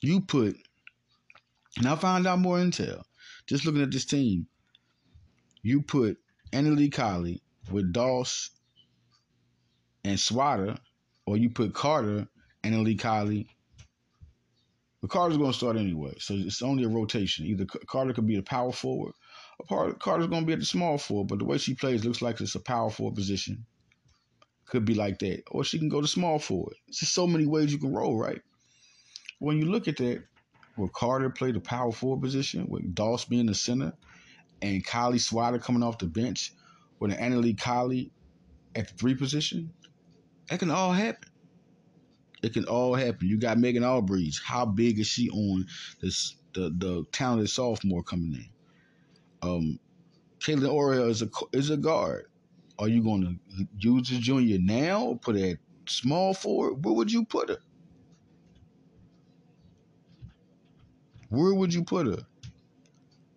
you 0.00 0.22
put, 0.22 0.56
and 1.78 1.86
I 1.86 1.94
found 1.94 2.26
out 2.26 2.40
more 2.40 2.58
intel 2.58 3.04
just 3.46 3.64
looking 3.64 3.82
at 3.82 3.92
this 3.92 4.04
team. 4.04 4.48
You 5.62 5.82
put 5.82 6.18
Annie 6.52 6.70
Lee 6.70 6.90
Cauley 6.90 7.42
with 7.70 7.92
Doss 7.92 8.50
and 10.02 10.18
Swatter, 10.18 10.78
or 11.26 11.36
you 11.36 11.50
put 11.50 11.74
Carter 11.74 12.26
and 12.62 12.82
Lee 12.82 12.96
Cauley 12.96 13.48
but 15.00 15.10
Carter's 15.10 15.36
going 15.36 15.52
to 15.52 15.56
start 15.56 15.76
anyway, 15.76 16.14
so 16.18 16.34
it's 16.34 16.62
only 16.62 16.84
a 16.84 16.88
rotation. 16.88 17.46
Either 17.46 17.64
Carter 17.64 18.12
could 18.12 18.26
be 18.26 18.38
a 18.38 18.42
power 18.42 18.72
forward, 18.72 19.12
or 19.68 19.92
Carter's 19.94 20.26
going 20.26 20.42
to 20.42 20.46
be 20.46 20.52
at 20.54 20.58
the 20.58 20.64
small 20.64 20.98
forward. 20.98 21.28
But 21.28 21.38
the 21.38 21.44
way 21.44 21.58
she 21.58 21.74
plays 21.74 22.04
looks 22.04 22.22
like 22.22 22.40
it's 22.40 22.54
a 22.54 22.60
power 22.60 22.90
forward 22.90 23.14
position. 23.14 23.66
Could 24.64 24.84
be 24.84 24.94
like 24.94 25.20
that, 25.20 25.44
or 25.50 25.62
she 25.62 25.78
can 25.78 25.88
go 25.88 26.00
to 26.00 26.08
small 26.08 26.38
forward. 26.38 26.74
It's 26.88 27.00
just 27.00 27.14
so 27.14 27.26
many 27.26 27.46
ways 27.46 27.72
you 27.72 27.78
can 27.78 27.92
roll, 27.92 28.18
right? 28.18 28.40
When 29.38 29.58
you 29.58 29.66
look 29.66 29.86
at 29.86 29.98
that, 29.98 30.24
will 30.76 30.88
Carter 30.88 31.30
play 31.30 31.52
the 31.52 31.60
power 31.60 31.92
forward 31.92 32.22
position 32.22 32.66
with 32.68 32.94
Doss 32.94 33.26
being 33.26 33.46
the 33.46 33.54
center, 33.54 33.92
and 34.62 34.84
Kylie 34.84 35.20
Swatter 35.20 35.58
coming 35.58 35.82
off 35.82 35.98
the 35.98 36.06
bench 36.06 36.52
with 36.98 37.12
an 37.12 37.18
Annalie 37.18 37.60
Cauley 37.60 38.10
at 38.74 38.88
the 38.88 38.94
three 38.94 39.14
position? 39.14 39.72
That 40.48 40.58
can 40.60 40.70
all 40.70 40.92
happen. 40.92 41.28
It 42.42 42.52
can 42.52 42.64
all 42.64 42.94
happen. 42.94 43.28
You 43.28 43.38
got 43.38 43.58
Megan 43.58 43.82
Albrecht. 43.82 44.40
How 44.44 44.64
big 44.64 45.00
is 45.00 45.06
she 45.06 45.28
on 45.30 45.66
this 46.00 46.36
the 46.52 46.70
the 46.78 47.04
talented 47.12 47.50
sophomore 47.50 48.02
coming 48.02 48.34
in? 48.34 48.48
Um, 49.42 49.80
Caitlin 50.40 50.70
Oriel 50.70 51.08
is 51.08 51.22
a 51.22 51.28
is 51.52 51.70
a 51.70 51.76
guard. 51.76 52.26
Are 52.78 52.88
you 52.88 53.02
going 53.02 53.22
to 53.22 53.66
use 53.78 54.10
the 54.10 54.18
junior 54.18 54.58
now 54.58 55.02
or 55.02 55.18
put 55.18 55.36
her 55.36 55.46
at 55.52 55.58
small 55.88 56.34
forward? 56.34 56.84
Where 56.84 56.94
would 56.94 57.10
you 57.10 57.24
put 57.24 57.48
her? 57.48 57.58
Where 61.30 61.54
would 61.54 61.72
you 61.72 61.82
put 61.84 62.06
her? 62.06 62.26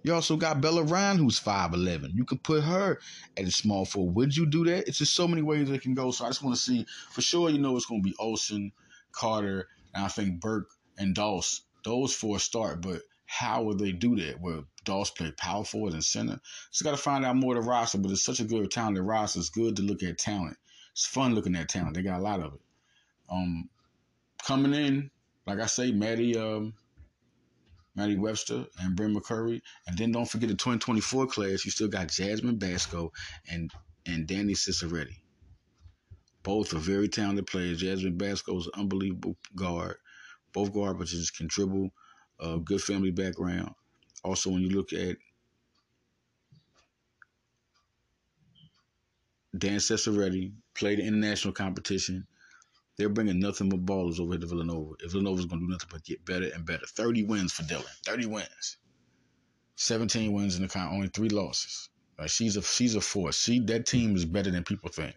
You 0.04 0.14
also 0.14 0.38
got 0.38 0.62
Bella 0.62 0.84
Ryan, 0.84 1.18
who's 1.18 1.40
5'11. 1.40 2.12
You 2.14 2.24
could 2.24 2.42
put 2.44 2.64
her 2.64 3.00
at 3.38 3.46
a 3.46 3.52
small 3.52 3.86
four. 3.86 4.10
Would 4.10 4.36
you 4.36 4.46
do 4.46 4.64
that? 4.66 4.88
It's 4.88 4.98
just 4.98 5.14
so 5.14 5.28
many 5.28 5.42
ways 5.42 5.70
it 5.70 5.82
can 5.82 5.94
go. 5.94 6.12
So 6.12 6.26
I 6.26 6.30
just 6.30 6.44
want 6.44 6.56
to 6.56 6.62
see 6.62 6.86
for 7.12 7.22
sure, 7.22 7.50
you 7.50 7.60
know, 7.60 7.76
it's 7.76 7.86
going 7.86 8.02
to 8.02 8.10
be 8.10 8.16
Olsen, 8.18 8.72
Carter, 9.12 9.68
and 9.94 10.06
I 10.06 10.08
think 10.08 10.40
Burke 10.40 10.70
and 10.98 11.14
Doss. 11.14 11.62
Those 11.84 12.14
four 12.14 12.40
start, 12.40 12.82
but 12.82 13.02
how 13.26 13.64
would 13.64 13.80
they 13.80 13.92
do 13.92 14.16
that? 14.18 14.42
Will 14.42 14.66
Doss 14.84 15.12
play 15.12 15.32
power 15.32 15.64
forward 15.64 15.94
and 15.94 16.04
center? 16.04 16.40
Just 16.72 16.84
got 16.84 16.92
to 16.92 16.98
find 16.98 17.26
out 17.26 17.36
more 17.36 17.56
of 17.56 17.64
the 17.64 17.70
roster, 17.70 17.98
but 17.98 18.12
it's 18.12 18.24
such 18.24 18.40
a 18.40 18.44
good 18.44 18.70
talented 18.72 19.04
roster. 19.04 19.40
It's 19.40 19.50
good 19.50 19.76
to 19.78 19.82
look 19.82 20.04
at 20.04 20.18
talent. 20.18 20.58
It's 20.92 21.06
fun 21.06 21.36
looking 21.36 21.56
at 21.56 21.70
talent. 21.70 21.96
They 21.96 22.02
got 22.02 22.20
a 22.20 22.24
lot 22.24 22.40
of 22.40 22.56
it. 22.56 22.60
Um, 23.30 23.70
coming 24.44 24.74
in, 24.74 25.12
like 25.46 25.60
I 25.60 25.68
say, 25.68 25.92
Maddie, 25.92 26.38
um, 26.38 26.74
Maddie 27.96 28.18
Webster 28.18 28.66
and 28.80 28.96
Brynn 28.96 29.16
McCurry, 29.16 29.62
and 29.88 29.98
then 29.98 30.12
don't 30.12 30.30
forget 30.30 30.50
the 30.50 30.56
2024 30.56 31.28
class. 31.28 31.66
You 31.66 31.72
still 31.72 31.88
got 31.88 32.10
Jasmine 32.10 32.58
Bascoe 32.58 33.12
and 33.50 33.72
and 34.06 34.28
Danny 34.28 34.54
Ciceretti. 34.54 35.18
Both 36.44 36.74
are 36.74 36.80
very 36.80 37.10
talented 37.10 37.48
players. 37.48 37.80
Jasmine 37.80 38.18
Bascoe 38.18 38.58
is 38.58 38.68
an 38.68 38.82
unbelievable 38.82 39.36
guard. 39.56 39.98
Both 40.54 40.74
guard 40.74 40.98
positions 40.98 41.32
can 41.32 41.48
dribble. 41.48 41.90
Uh, 42.40 42.56
good 42.58 42.82
family 42.82 43.12
background. 43.12 43.74
Also, 44.24 44.50
when 44.50 44.62
you 44.62 44.70
look 44.70 44.94
at 44.94 45.18
Dan 49.58 49.80
Ciceretti, 49.80 50.54
played 50.74 51.00
in 51.00 51.08
international 51.08 51.54
competition. 51.54 52.26
They're 53.00 53.08
bringing 53.08 53.40
nothing 53.40 53.70
but 53.70 53.86
ballers 53.86 54.20
over 54.20 54.34
here 54.34 54.42
to 54.42 54.46
Villanova. 54.46 54.96
If 55.00 55.14
Villanova's 55.14 55.46
going 55.46 55.62
to 55.62 55.68
do 55.68 55.72
nothing 55.72 55.88
but 55.90 56.04
get 56.04 56.26
better 56.26 56.50
and 56.54 56.66
better. 56.66 56.86
30 56.86 57.24
wins 57.24 57.54
for 57.54 57.64
Dillon. 57.64 57.86
30 58.06 58.26
wins. 58.26 58.76
17 59.78 60.34
wins 60.34 60.58
in 60.58 60.64
the 60.64 60.68
count, 60.68 60.92
only 60.92 61.08
three 61.08 61.30
losses. 61.30 61.88
Like 62.18 62.30
she's 62.30 62.58
a 62.58 62.62
she's 62.62 62.96
a 62.96 63.02
force. 63.02 63.42
She 63.42 63.62
that 63.62 63.86
team 63.86 64.18
is 64.18 64.26
better 64.26 64.52
than 64.52 64.66
people 64.66 64.90
think. 64.90 65.16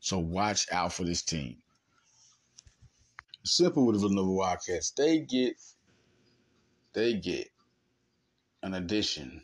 So 0.00 0.18
watch 0.18 0.66
out 0.72 0.94
for 0.94 1.04
this 1.04 1.20
team. 1.20 1.58
Simple 3.44 3.84
with 3.84 3.96
the 3.96 4.00
Villanova 4.00 4.30
Wildcats. 4.30 4.92
They 4.92 5.18
get 5.18 5.60
they 6.94 7.12
get 7.12 7.50
an 8.62 8.72
addition 8.72 9.42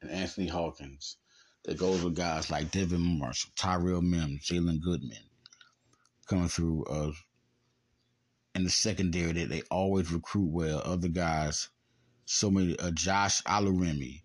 in 0.00 0.10
Anthony 0.10 0.46
Hawkins 0.46 1.16
that 1.64 1.76
goes 1.76 2.04
with 2.04 2.14
guys 2.14 2.52
like 2.52 2.70
Devin 2.70 3.18
Marshall, 3.18 3.50
Tyrell 3.56 4.00
Mims, 4.00 4.46
Jalen 4.46 4.80
Goodman 4.80 5.24
coming 6.32 6.48
through 6.48 6.82
uh, 6.84 7.12
in 8.54 8.64
the 8.64 8.70
secondary 8.70 9.32
that 9.32 9.50
they 9.50 9.62
always 9.70 10.10
recruit 10.10 10.48
well. 10.50 10.80
Other 10.82 11.08
guys, 11.08 11.68
so 12.24 12.50
many 12.50 12.78
uh, 12.78 12.90
Josh 12.92 13.42
Alaremi, 13.42 14.22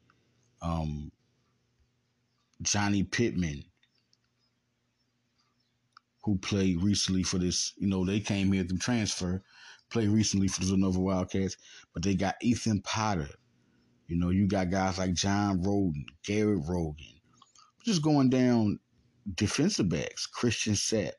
um, 0.61 1.11
Johnny 2.61 3.03
Pittman, 3.03 3.65
who 6.23 6.37
played 6.37 6.81
recently 6.81 7.23
for 7.23 7.39
this. 7.39 7.73
You 7.77 7.87
know, 7.87 8.05
they 8.05 8.21
came 8.21 8.53
here 8.53 8.63
through 8.63 8.77
transfer, 8.77 9.43
played 9.89 10.07
recently 10.07 10.47
for 10.47 10.61
the 10.61 10.67
Villanova 10.67 11.01
Wildcats, 11.01 11.57
but 11.93 12.03
they 12.03 12.15
got 12.15 12.35
Ethan 12.41 12.81
Potter. 12.83 13.27
You 14.07 14.17
know, 14.17 14.29
you 14.29 14.47
got 14.47 14.71
guys 14.71 14.97
like 14.97 15.13
John 15.13 15.61
Roden, 15.61 16.05
Garrett 16.25 16.63
Rogan. 16.65 17.19
Just 17.83 18.01
going 18.01 18.29
down 18.29 18.79
defensive 19.35 19.89
backs, 19.89 20.25
Christian 20.25 20.73
Sapp, 20.73 21.11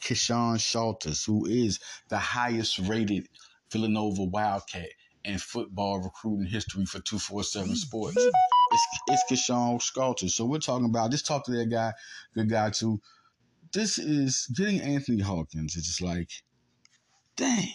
Kishawn 0.00 0.60
Shalters, 0.60 1.24
who 1.24 1.46
is 1.46 1.78
the 2.08 2.18
highest 2.18 2.78
rated 2.80 3.28
Villanova 3.70 4.24
Wildcat 4.24 4.88
in 5.24 5.38
football 5.38 6.00
recruiting 6.00 6.46
history 6.46 6.86
for 6.86 7.00
247 7.00 7.76
Sports. 7.76 8.16
It's, 8.18 8.86
it's 9.08 9.24
Kishawn 9.30 9.80
Shalters. 9.80 10.34
So 10.34 10.44
we're 10.44 10.58
talking 10.58 10.86
about, 10.86 11.10
just 11.10 11.26
talk 11.26 11.44
to 11.44 11.52
that 11.52 11.66
guy, 11.66 11.92
good 12.34 12.48
guy 12.48 12.70
too 12.70 13.00
this 13.72 13.98
is 13.98 14.46
getting 14.56 14.80
Anthony 14.80 15.22
Hawkins. 15.22 15.76
It's 15.76 15.86
just 15.86 16.02
like, 16.02 16.30
dang. 17.36 17.68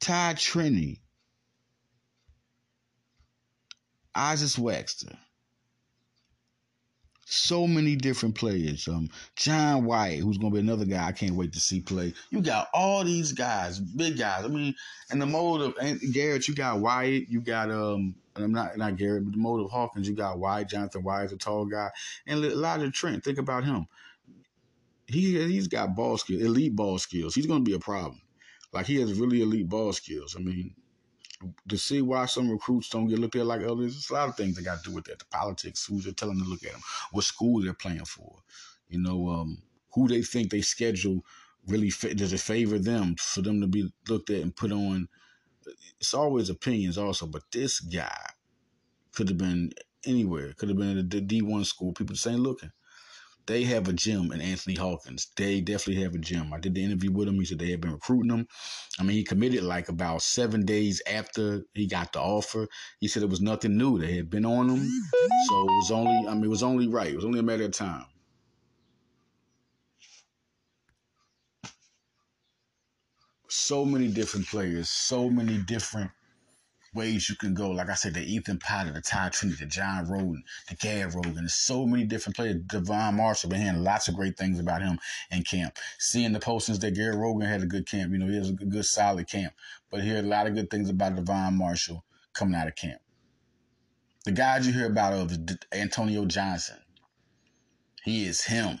Ty 0.00 0.34
Trini, 0.34 1.00
Isis 4.14 4.56
Waxter, 4.56 5.18
so 7.38 7.66
many 7.66 7.96
different 7.96 8.34
players. 8.34 8.88
Um, 8.88 9.08
John 9.36 9.84
White, 9.84 10.18
who's 10.18 10.38
gonna 10.38 10.52
be 10.52 10.60
another 10.60 10.84
guy 10.84 11.06
I 11.06 11.12
can't 11.12 11.34
wait 11.34 11.52
to 11.52 11.60
see 11.60 11.80
play. 11.80 12.12
You 12.30 12.40
got 12.40 12.68
all 12.74 13.04
these 13.04 13.32
guys, 13.32 13.78
big 13.78 14.18
guys. 14.18 14.44
I 14.44 14.48
mean, 14.48 14.74
in 15.10 15.18
the 15.18 15.26
mode 15.26 15.60
of 15.60 15.74
Garrett, 16.12 16.48
you 16.48 16.54
got 16.54 16.80
Wyatt, 16.80 17.28
you 17.28 17.40
got 17.40 17.70
um, 17.70 18.14
I'm 18.36 18.52
not 18.52 18.76
not 18.76 18.96
Garrett, 18.96 19.24
but 19.24 19.32
the 19.32 19.38
mode 19.38 19.64
of 19.64 19.70
Hawkins, 19.70 20.08
you 20.08 20.14
got 20.14 20.38
White, 20.38 20.68
Jonathan 20.68 21.04
is 21.24 21.32
a 21.32 21.36
tall 21.36 21.66
guy, 21.66 21.90
and 22.26 22.44
Elijah 22.44 22.90
Trent. 22.90 23.24
Think 23.24 23.38
about 23.38 23.64
him. 23.64 23.86
He 25.06 25.38
he's 25.48 25.68
got 25.68 25.96
ball 25.96 26.18
skills, 26.18 26.42
elite 26.42 26.76
ball 26.76 26.98
skills. 26.98 27.34
He's 27.34 27.46
gonna 27.46 27.64
be 27.64 27.74
a 27.74 27.78
problem. 27.78 28.20
Like 28.72 28.86
he 28.86 28.96
has 28.96 29.18
really 29.18 29.40
elite 29.40 29.68
ball 29.68 29.92
skills. 29.92 30.36
I 30.38 30.40
mean, 30.40 30.74
to 31.68 31.78
see 31.78 32.02
why 32.02 32.26
some 32.26 32.50
recruits 32.50 32.88
don't 32.88 33.08
get 33.08 33.18
looked 33.18 33.36
at 33.36 33.46
like 33.46 33.62
others, 33.62 33.96
it's 33.96 34.10
a 34.10 34.14
lot 34.14 34.28
of 34.28 34.36
things 34.36 34.56
that 34.56 34.64
got 34.64 34.82
to 34.82 34.90
do 34.90 34.94
with 34.94 35.04
that. 35.04 35.18
The 35.18 35.24
politics, 35.26 35.86
who 35.86 36.00
they're 36.00 36.12
telling 36.12 36.38
to 36.38 36.44
look 36.44 36.64
at 36.64 36.72
them, 36.72 36.80
what 37.12 37.24
school 37.24 37.62
they're 37.62 37.74
playing 37.74 38.04
for, 38.04 38.38
you 38.88 39.00
know, 39.00 39.28
um, 39.28 39.62
who 39.94 40.08
they 40.08 40.22
think 40.22 40.50
they 40.50 40.60
schedule 40.60 41.24
really 41.66 41.90
does 42.14 42.32
it 42.32 42.40
favor 42.40 42.78
them 42.78 43.14
for 43.18 43.42
them 43.42 43.60
to 43.60 43.66
be 43.66 43.92
looked 44.08 44.30
at 44.30 44.42
and 44.42 44.56
put 44.56 44.72
on. 44.72 45.08
It's 46.00 46.14
always 46.14 46.50
opinions 46.50 46.96
also, 46.96 47.26
but 47.26 47.42
this 47.52 47.80
guy 47.80 48.30
could 49.12 49.28
have 49.28 49.38
been 49.38 49.72
anywhere. 50.06 50.52
Could 50.54 50.70
have 50.70 50.78
been 50.78 50.98
at 50.98 51.10
the 51.10 51.20
D 51.20 51.42
one 51.42 51.64
school. 51.64 51.92
People 51.92 52.14
just 52.14 52.26
ain't 52.26 52.40
looking. 52.40 52.72
They 53.48 53.64
have 53.64 53.88
a 53.88 53.94
gym 53.94 54.30
in 54.30 54.42
Anthony 54.42 54.76
Hawkins. 54.76 55.28
They 55.34 55.62
definitely 55.62 56.02
have 56.02 56.14
a 56.14 56.18
gym. 56.18 56.52
I 56.52 56.60
did 56.60 56.74
the 56.74 56.84
interview 56.84 57.10
with 57.10 57.28
him. 57.28 57.36
He 57.36 57.46
said 57.46 57.58
they 57.58 57.70
had 57.70 57.80
been 57.80 57.92
recruiting 57.92 58.30
him. 58.30 58.46
I 59.00 59.02
mean, 59.02 59.16
he 59.16 59.24
committed 59.24 59.64
like 59.64 59.88
about 59.88 60.20
seven 60.22 60.66
days 60.66 61.00
after 61.10 61.62
he 61.72 61.86
got 61.86 62.12
the 62.12 62.20
offer. 62.20 62.68
He 63.00 63.08
said 63.08 63.22
it 63.22 63.30
was 63.30 63.40
nothing 63.40 63.76
new. 63.76 63.98
They 63.98 64.14
had 64.16 64.28
been 64.28 64.44
on 64.44 64.68
him, 64.68 64.86
so 65.48 65.62
it 65.62 65.72
was 65.72 65.90
only. 65.90 66.28
I 66.28 66.34
mean, 66.34 66.44
it 66.44 66.48
was 66.48 66.62
only 66.62 66.88
right. 66.88 67.10
It 67.10 67.16
was 67.16 67.24
only 67.24 67.40
a 67.40 67.42
matter 67.42 67.64
of 67.64 67.72
time. 67.72 68.04
So 73.48 73.86
many 73.86 74.08
different 74.08 74.46
players, 74.46 74.90
so 74.90 75.30
many 75.30 75.56
different 75.56 76.10
ways 76.98 77.30
you 77.30 77.36
can 77.36 77.54
go. 77.54 77.70
Like 77.70 77.88
I 77.88 77.94
said, 77.94 78.14
the 78.14 78.20
Ethan 78.20 78.58
Potter, 78.58 78.92
the 78.92 79.00
Ty 79.00 79.28
Trinity, 79.28 79.64
the 79.64 79.70
John 79.70 80.08
Roden, 80.08 80.42
the 80.68 80.74
Gad 80.74 81.14
Rogan. 81.14 81.48
So 81.48 81.86
many 81.86 82.04
different 82.04 82.34
players. 82.34 82.56
Devon 82.66 83.14
Marshall, 83.14 83.50
been 83.50 83.62
hearing 83.62 83.84
lots 83.84 84.08
of 84.08 84.16
great 84.16 84.36
things 84.36 84.58
about 84.58 84.82
him 84.82 84.98
in 85.30 85.44
camp. 85.44 85.76
Seeing 85.98 86.32
the 86.32 86.40
postings 86.40 86.80
that 86.80 86.96
Gary 86.96 87.16
Rogan 87.16 87.48
had 87.48 87.62
a 87.62 87.66
good 87.66 87.86
camp. 87.88 88.12
You 88.12 88.18
know, 88.18 88.26
he 88.26 88.36
has 88.36 88.50
a 88.50 88.52
good, 88.52 88.70
good 88.70 88.84
solid 88.84 89.28
camp. 89.28 89.54
But 89.90 90.02
hear 90.02 90.18
a 90.18 90.22
lot 90.22 90.48
of 90.48 90.54
good 90.54 90.70
things 90.70 90.90
about 90.90 91.14
Devon 91.14 91.56
Marshall 91.56 92.04
coming 92.34 92.56
out 92.56 92.66
of 92.66 92.74
camp. 92.74 93.00
The 94.24 94.32
guys 94.32 94.66
you 94.66 94.72
hear 94.72 94.86
about 94.86 95.12
of 95.12 95.38
Antonio 95.72 96.26
Johnson. 96.26 96.78
He 98.02 98.26
is 98.26 98.44
him. 98.44 98.80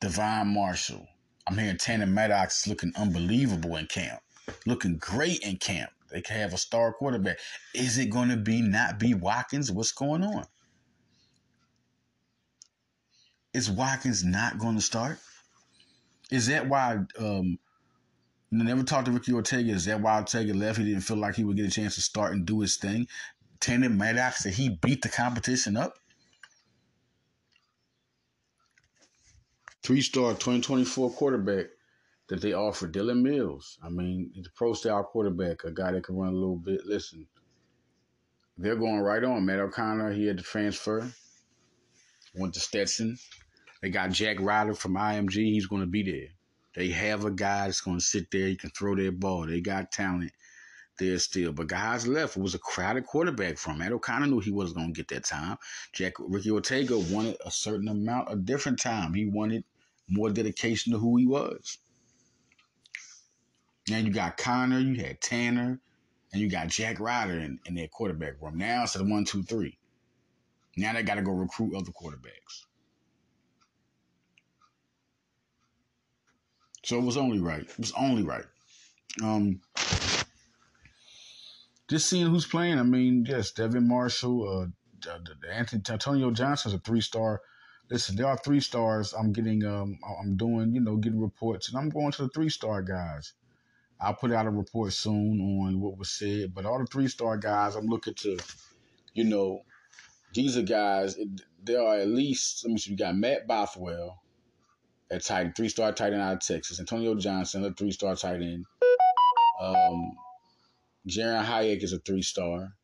Devon 0.00 0.48
Marshall. 0.48 1.06
I'm 1.46 1.56
hearing 1.56 1.78
Tanner 1.78 2.06
Maddox 2.06 2.66
looking 2.68 2.92
unbelievable 2.94 3.76
in 3.76 3.86
camp 3.86 4.20
looking 4.66 4.96
great 4.98 5.40
in 5.40 5.56
camp. 5.56 5.90
They 6.10 6.20
can 6.20 6.36
have 6.36 6.52
a 6.52 6.58
star 6.58 6.92
quarterback. 6.92 7.38
Is 7.74 7.98
it 7.98 8.06
going 8.10 8.30
to 8.30 8.36
be 8.36 8.60
not 8.62 8.98
be 8.98 9.14
Watkins? 9.14 9.70
What's 9.70 9.92
going 9.92 10.24
on? 10.24 10.44
Is 13.54 13.70
Watkins 13.70 14.24
not 14.24 14.58
going 14.58 14.76
to 14.76 14.80
start? 14.80 15.18
Is 16.30 16.46
that 16.46 16.68
why 16.68 16.98
um, 17.18 17.58
never 18.50 18.82
talked 18.82 19.06
to 19.06 19.12
Ricky 19.12 19.32
Ortega? 19.32 19.72
Is 19.72 19.84
that 19.86 20.00
why 20.00 20.18
Ortega 20.18 20.54
left? 20.54 20.78
He 20.78 20.84
didn't 20.84 21.02
feel 21.02 21.16
like 21.16 21.34
he 21.34 21.44
would 21.44 21.56
get 21.56 21.66
a 21.66 21.70
chance 21.70 21.96
to 21.96 22.00
start 22.00 22.32
and 22.32 22.46
do 22.46 22.60
his 22.60 22.76
thing. 22.76 23.08
Tanner 23.60 23.88
Maddox 23.88 24.42
said 24.42 24.54
he 24.54 24.68
beat 24.68 25.02
the 25.02 25.08
competition 25.08 25.76
up. 25.76 25.94
Three 29.82 30.02
star 30.02 30.32
2024 30.32 31.10
quarterback 31.12 31.66
that 32.30 32.40
they 32.40 32.52
offer 32.52 32.86
Dylan 32.86 33.22
Mills. 33.22 33.76
I 33.82 33.88
mean, 33.88 34.30
he's 34.32 34.46
a 34.46 34.50
pro 34.52 34.72
style 34.72 35.02
quarterback, 35.02 35.64
a 35.64 35.72
guy 35.72 35.90
that 35.90 36.04
can 36.04 36.14
run 36.14 36.32
a 36.32 36.36
little 36.36 36.56
bit. 36.56 36.86
Listen, 36.86 37.26
they're 38.56 38.76
going 38.76 39.00
right 39.00 39.22
on. 39.24 39.44
Matt 39.44 39.58
O'Connor, 39.58 40.12
he 40.12 40.26
had 40.26 40.38
to 40.38 40.44
transfer, 40.44 41.10
went 42.36 42.54
to 42.54 42.60
Stetson. 42.60 43.18
They 43.82 43.90
got 43.90 44.12
Jack 44.12 44.38
Ryder 44.38 44.74
from 44.74 44.94
IMG. 44.94 45.34
He's 45.34 45.66
going 45.66 45.82
to 45.82 45.88
be 45.88 46.04
there. 46.04 46.28
They 46.76 46.90
have 46.90 47.24
a 47.24 47.32
guy 47.32 47.66
that's 47.66 47.80
going 47.80 47.98
to 47.98 48.04
sit 48.04 48.30
there. 48.30 48.46
He 48.46 48.54
can 48.54 48.70
throw 48.70 48.94
their 48.94 49.10
ball. 49.10 49.46
They 49.46 49.60
got 49.60 49.90
talent 49.90 50.30
there 51.00 51.18
still. 51.18 51.52
But 51.52 51.66
guys 51.66 52.06
left. 52.06 52.36
It 52.36 52.42
was 52.42 52.54
a 52.54 52.60
crowded 52.60 53.06
quarterback 53.06 53.58
from. 53.58 53.78
Matt 53.78 53.90
O'Connor 53.90 54.28
knew 54.28 54.38
he 54.38 54.52
wasn't 54.52 54.76
going 54.76 54.94
to 54.94 55.02
get 55.02 55.08
that 55.08 55.24
time. 55.24 55.56
Jack 55.92 56.12
Ricky 56.20 56.52
Ortega 56.52 56.96
wanted 56.96 57.38
a 57.44 57.50
certain 57.50 57.88
amount, 57.88 58.28
a 58.30 58.36
different 58.36 58.78
time. 58.78 59.14
He 59.14 59.26
wanted 59.26 59.64
more 60.08 60.30
dedication 60.30 60.92
to 60.92 60.98
who 61.00 61.16
he 61.16 61.26
was. 61.26 61.78
Now 63.90 63.98
you 63.98 64.10
got 64.10 64.36
Connor, 64.36 64.78
you 64.78 65.02
had 65.02 65.20
Tanner, 65.20 65.80
and 66.32 66.40
you 66.40 66.48
got 66.48 66.68
Jack 66.68 67.00
Ryder 67.00 67.40
in, 67.40 67.58
in 67.66 67.74
their 67.74 67.88
quarterback 67.88 68.40
room. 68.40 68.56
Now 68.56 68.84
it's 68.84 68.94
a 68.94 69.02
one, 69.02 69.24
two, 69.24 69.42
three. 69.42 69.78
Now 70.76 70.92
they 70.92 71.02
got 71.02 71.16
to 71.16 71.22
go 71.22 71.32
recruit 71.32 71.74
other 71.74 71.90
quarterbacks. 71.90 72.66
So 76.84 76.98
it 76.98 77.02
was 77.02 77.16
only 77.16 77.40
right. 77.40 77.62
It 77.62 77.78
was 77.78 77.92
only 77.98 78.22
right. 78.22 78.44
Um, 79.22 79.60
just 81.88 82.08
seeing 82.08 82.28
who's 82.28 82.46
playing. 82.46 82.78
I 82.78 82.84
mean, 82.84 83.26
yes, 83.28 83.50
Devin 83.50 83.88
Marshall, 83.88 84.70
uh, 85.06 85.10
Anthony 85.52 85.82
Antonio 85.90 86.30
Johnson's 86.30 86.74
a 86.74 86.78
three 86.78 87.00
star. 87.00 87.40
Listen, 87.90 88.14
there 88.14 88.26
are 88.26 88.38
three 88.38 88.60
stars. 88.60 89.12
I'm 89.12 89.32
getting, 89.32 89.64
um, 89.64 89.98
I'm 90.22 90.36
doing, 90.36 90.74
you 90.74 90.80
know, 90.80 90.96
getting 90.96 91.20
reports, 91.20 91.68
and 91.68 91.76
I'm 91.76 91.90
going 91.90 92.12
to 92.12 92.22
the 92.22 92.28
three 92.28 92.48
star 92.48 92.82
guys. 92.82 93.32
I'll 94.00 94.14
put 94.14 94.32
out 94.32 94.46
a 94.46 94.50
report 94.50 94.92
soon 94.92 95.40
on 95.40 95.80
what 95.80 95.98
was 95.98 96.10
said. 96.10 96.54
But 96.54 96.64
all 96.64 96.78
the 96.78 96.86
three 96.86 97.08
star 97.08 97.36
guys, 97.36 97.76
I'm 97.76 97.86
looking 97.86 98.14
to, 98.14 98.38
you 99.14 99.24
know, 99.24 99.62
these 100.32 100.56
are 100.56 100.62
guys. 100.62 101.16
There 101.62 101.82
are 101.82 101.98
at 101.98 102.08
least. 102.08 102.64
Let 102.64 102.72
me 102.72 102.78
see. 102.78 102.92
You 102.92 102.96
got 102.96 103.16
Matt 103.16 103.46
Bothwell 103.46 104.22
at 105.10 105.24
tight 105.24 105.56
three 105.56 105.68
star 105.68 105.92
tight 105.92 106.12
end 106.12 106.22
out 106.22 106.34
of 106.34 106.40
Texas. 106.40 106.80
Antonio 106.80 107.14
Johnson, 107.14 107.64
a 107.64 107.72
three 107.72 107.90
star 107.90 108.16
tight 108.16 108.40
end. 108.40 108.64
Um, 109.60 110.12
Jaron 111.06 111.44
Hayek 111.44 111.82
is 111.82 111.92
a 111.92 111.98
three 111.98 112.22
star. 112.22 112.74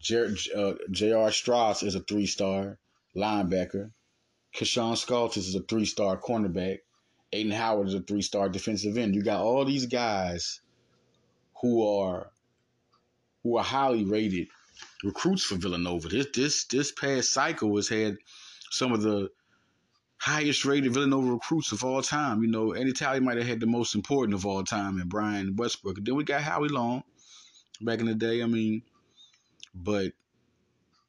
J.R. 0.00 0.76
Uh. 0.96 1.30
Strauss 1.30 1.82
is 1.82 1.94
a 1.94 2.00
three 2.00 2.26
star 2.26 2.78
linebacker. 3.16 3.92
Keshawn 4.54 4.94
Skaltis 4.94 5.38
is 5.38 5.54
a 5.54 5.60
three 5.60 5.84
star 5.84 6.20
cornerback. 6.20 6.78
Aiden 7.32 7.52
Howard 7.52 7.88
is 7.88 7.94
a 7.94 8.00
three 8.00 8.22
star 8.22 8.48
defensive 8.48 8.96
end. 8.98 9.14
You 9.14 9.22
got 9.22 9.40
all 9.40 9.64
these 9.64 9.86
guys 9.86 10.60
who 11.60 11.86
are 11.86 12.30
who 13.42 13.56
are 13.56 13.64
highly 13.64 14.04
rated 14.04 14.48
recruits 15.02 15.44
for 15.44 15.56
Villanova. 15.56 16.08
This 16.08 16.26
this 16.34 16.64
this 16.64 16.92
past 16.92 17.32
cycle 17.32 17.74
has 17.76 17.88
had 17.88 18.18
some 18.70 18.92
of 18.92 19.02
the 19.02 19.30
highest 20.18 20.64
rated 20.64 20.92
Villanova 20.92 21.32
recruits 21.32 21.72
of 21.72 21.84
all 21.84 22.02
time. 22.02 22.42
You 22.42 22.48
know, 22.48 22.74
Andy 22.74 22.92
Talley 22.92 23.20
might 23.20 23.38
have 23.38 23.46
had 23.46 23.60
the 23.60 23.66
most 23.66 23.94
important 23.94 24.34
of 24.34 24.46
all 24.46 24.62
time 24.62 25.00
in 25.00 25.08
Brian 25.08 25.56
Westbrook. 25.56 25.98
then 26.00 26.14
we 26.14 26.24
got 26.24 26.42
Howie 26.42 26.68
Long 26.68 27.02
back 27.80 28.00
in 28.00 28.06
the 28.06 28.14
day. 28.14 28.42
I 28.42 28.46
mean, 28.46 28.82
but 29.74 30.12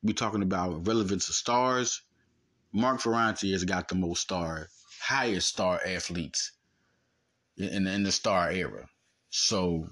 we're 0.01 0.13
talking 0.13 0.41
about 0.41 0.87
relevance 0.87 1.29
of 1.29 1.35
stars. 1.35 2.01
Mark 2.71 3.01
Ferrante 3.01 3.51
has 3.51 3.65
got 3.65 3.87
the 3.87 3.95
most 3.95 4.21
star 4.21 4.67
highest 5.03 5.49
star 5.49 5.81
athletes 5.85 6.51
in, 7.57 7.87
in 7.87 8.03
the 8.03 8.11
star 8.11 8.51
era. 8.51 8.87
So 9.29 9.87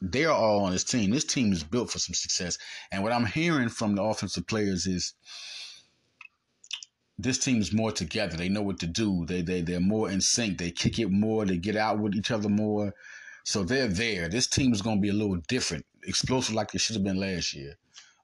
they're 0.00 0.32
all 0.32 0.64
on 0.64 0.72
this 0.72 0.84
team. 0.84 1.10
This 1.10 1.24
team 1.24 1.52
is 1.52 1.62
built 1.62 1.90
for 1.90 1.98
some 1.98 2.14
success. 2.14 2.58
And 2.90 3.02
what 3.02 3.12
I'm 3.12 3.26
hearing 3.26 3.68
from 3.68 3.94
the 3.94 4.02
offensive 4.02 4.46
players 4.46 4.86
is 4.86 5.14
this 7.18 7.38
team 7.38 7.60
is 7.60 7.72
more 7.72 7.92
together. 7.92 8.36
They 8.36 8.48
know 8.48 8.62
what 8.62 8.80
to 8.80 8.86
do. 8.86 9.24
They 9.26 9.42
they 9.42 9.60
they're 9.60 9.80
more 9.80 10.10
in 10.10 10.20
sync. 10.20 10.58
They 10.58 10.70
kick 10.70 10.98
it 10.98 11.10
more. 11.10 11.44
They 11.44 11.58
get 11.58 11.76
out 11.76 12.00
with 12.00 12.14
each 12.14 12.30
other 12.30 12.48
more. 12.48 12.94
So 13.44 13.62
they're 13.62 13.88
there. 13.88 14.28
This 14.28 14.46
team 14.46 14.72
is 14.72 14.82
going 14.82 14.98
to 14.98 15.02
be 15.02 15.10
a 15.10 15.20
little 15.20 15.40
different, 15.48 15.86
explosive 16.04 16.54
like 16.54 16.74
it 16.74 16.80
should 16.80 16.96
have 16.96 17.04
been 17.04 17.20
last 17.20 17.54
year. 17.54 17.76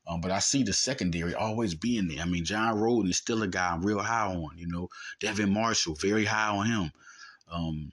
Um, 0.09 0.21
but 0.21 0.31
I 0.31 0.38
see 0.38 0.62
the 0.62 0.73
secondary 0.73 1.35
always 1.35 1.75
being 1.75 2.09
there. 2.09 2.21
I 2.21 2.27
mean, 2.27 2.45
John 2.45 2.79
Roden 2.79 3.11
is 3.11 3.16
still 3.16 3.42
a 3.42 3.49
guy 3.49 3.73
I'm 3.73 3.85
real 3.85 3.99
high 3.99 4.27
on. 4.27 4.57
You 4.57 4.69
know, 4.69 4.88
Devin 5.21 5.51
Marshall, 5.51 5.97
very 5.97 6.25
high 6.25 6.57
on 6.57 6.66
him. 6.66 6.92
Um, 7.51 7.92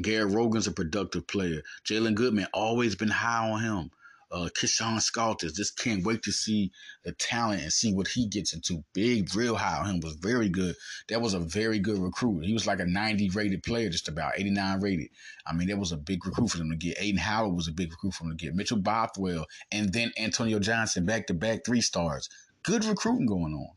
Garrett 0.00 0.34
Rogan's 0.34 0.66
a 0.66 0.72
productive 0.72 1.26
player. 1.26 1.62
Jalen 1.84 2.14
Goodman 2.14 2.46
always 2.54 2.94
been 2.94 3.08
high 3.08 3.50
on 3.50 3.60
him 3.60 3.90
uh, 4.32 4.48
Keshawn 4.56 4.98
Skaltis. 4.98 5.54
Just 5.54 5.78
can't 5.78 6.04
wait 6.04 6.22
to 6.22 6.32
see 6.32 6.70
the 7.04 7.12
talent 7.12 7.62
and 7.62 7.72
see 7.72 7.92
what 7.92 8.08
he 8.08 8.26
gets 8.26 8.54
into. 8.54 8.84
Big, 8.92 9.34
real 9.34 9.56
high 9.56 9.86
him 9.88 10.00
was 10.00 10.14
very 10.14 10.48
good. 10.48 10.74
That 11.08 11.20
was 11.20 11.34
a 11.34 11.40
very 11.40 11.78
good 11.78 11.98
recruit. 11.98 12.44
He 12.44 12.52
was 12.52 12.66
like 12.66 12.80
a 12.80 12.86
90 12.86 13.30
rated 13.30 13.62
player, 13.62 13.88
just 13.88 14.08
about 14.08 14.32
89 14.36 14.80
rated. 14.80 15.08
I 15.46 15.52
mean, 15.52 15.68
that 15.68 15.78
was 15.78 15.92
a 15.92 15.96
big 15.96 16.24
recruit 16.24 16.50
for 16.50 16.58
them 16.58 16.70
to 16.70 16.76
get. 16.76 16.98
Aiden 16.98 17.18
Howard 17.18 17.54
was 17.54 17.68
a 17.68 17.72
big 17.72 17.90
recruit 17.90 18.14
for 18.14 18.24
them 18.24 18.36
to 18.36 18.44
get. 18.44 18.54
Mitchell 18.54 18.78
Bothwell 18.78 19.46
and 19.72 19.92
then 19.92 20.12
Antonio 20.18 20.58
Johnson 20.58 21.06
back 21.06 21.26
to 21.26 21.34
back 21.34 21.64
three 21.64 21.80
stars. 21.80 22.28
Good 22.62 22.84
recruiting 22.84 23.26
going 23.26 23.54
on. 23.54 23.70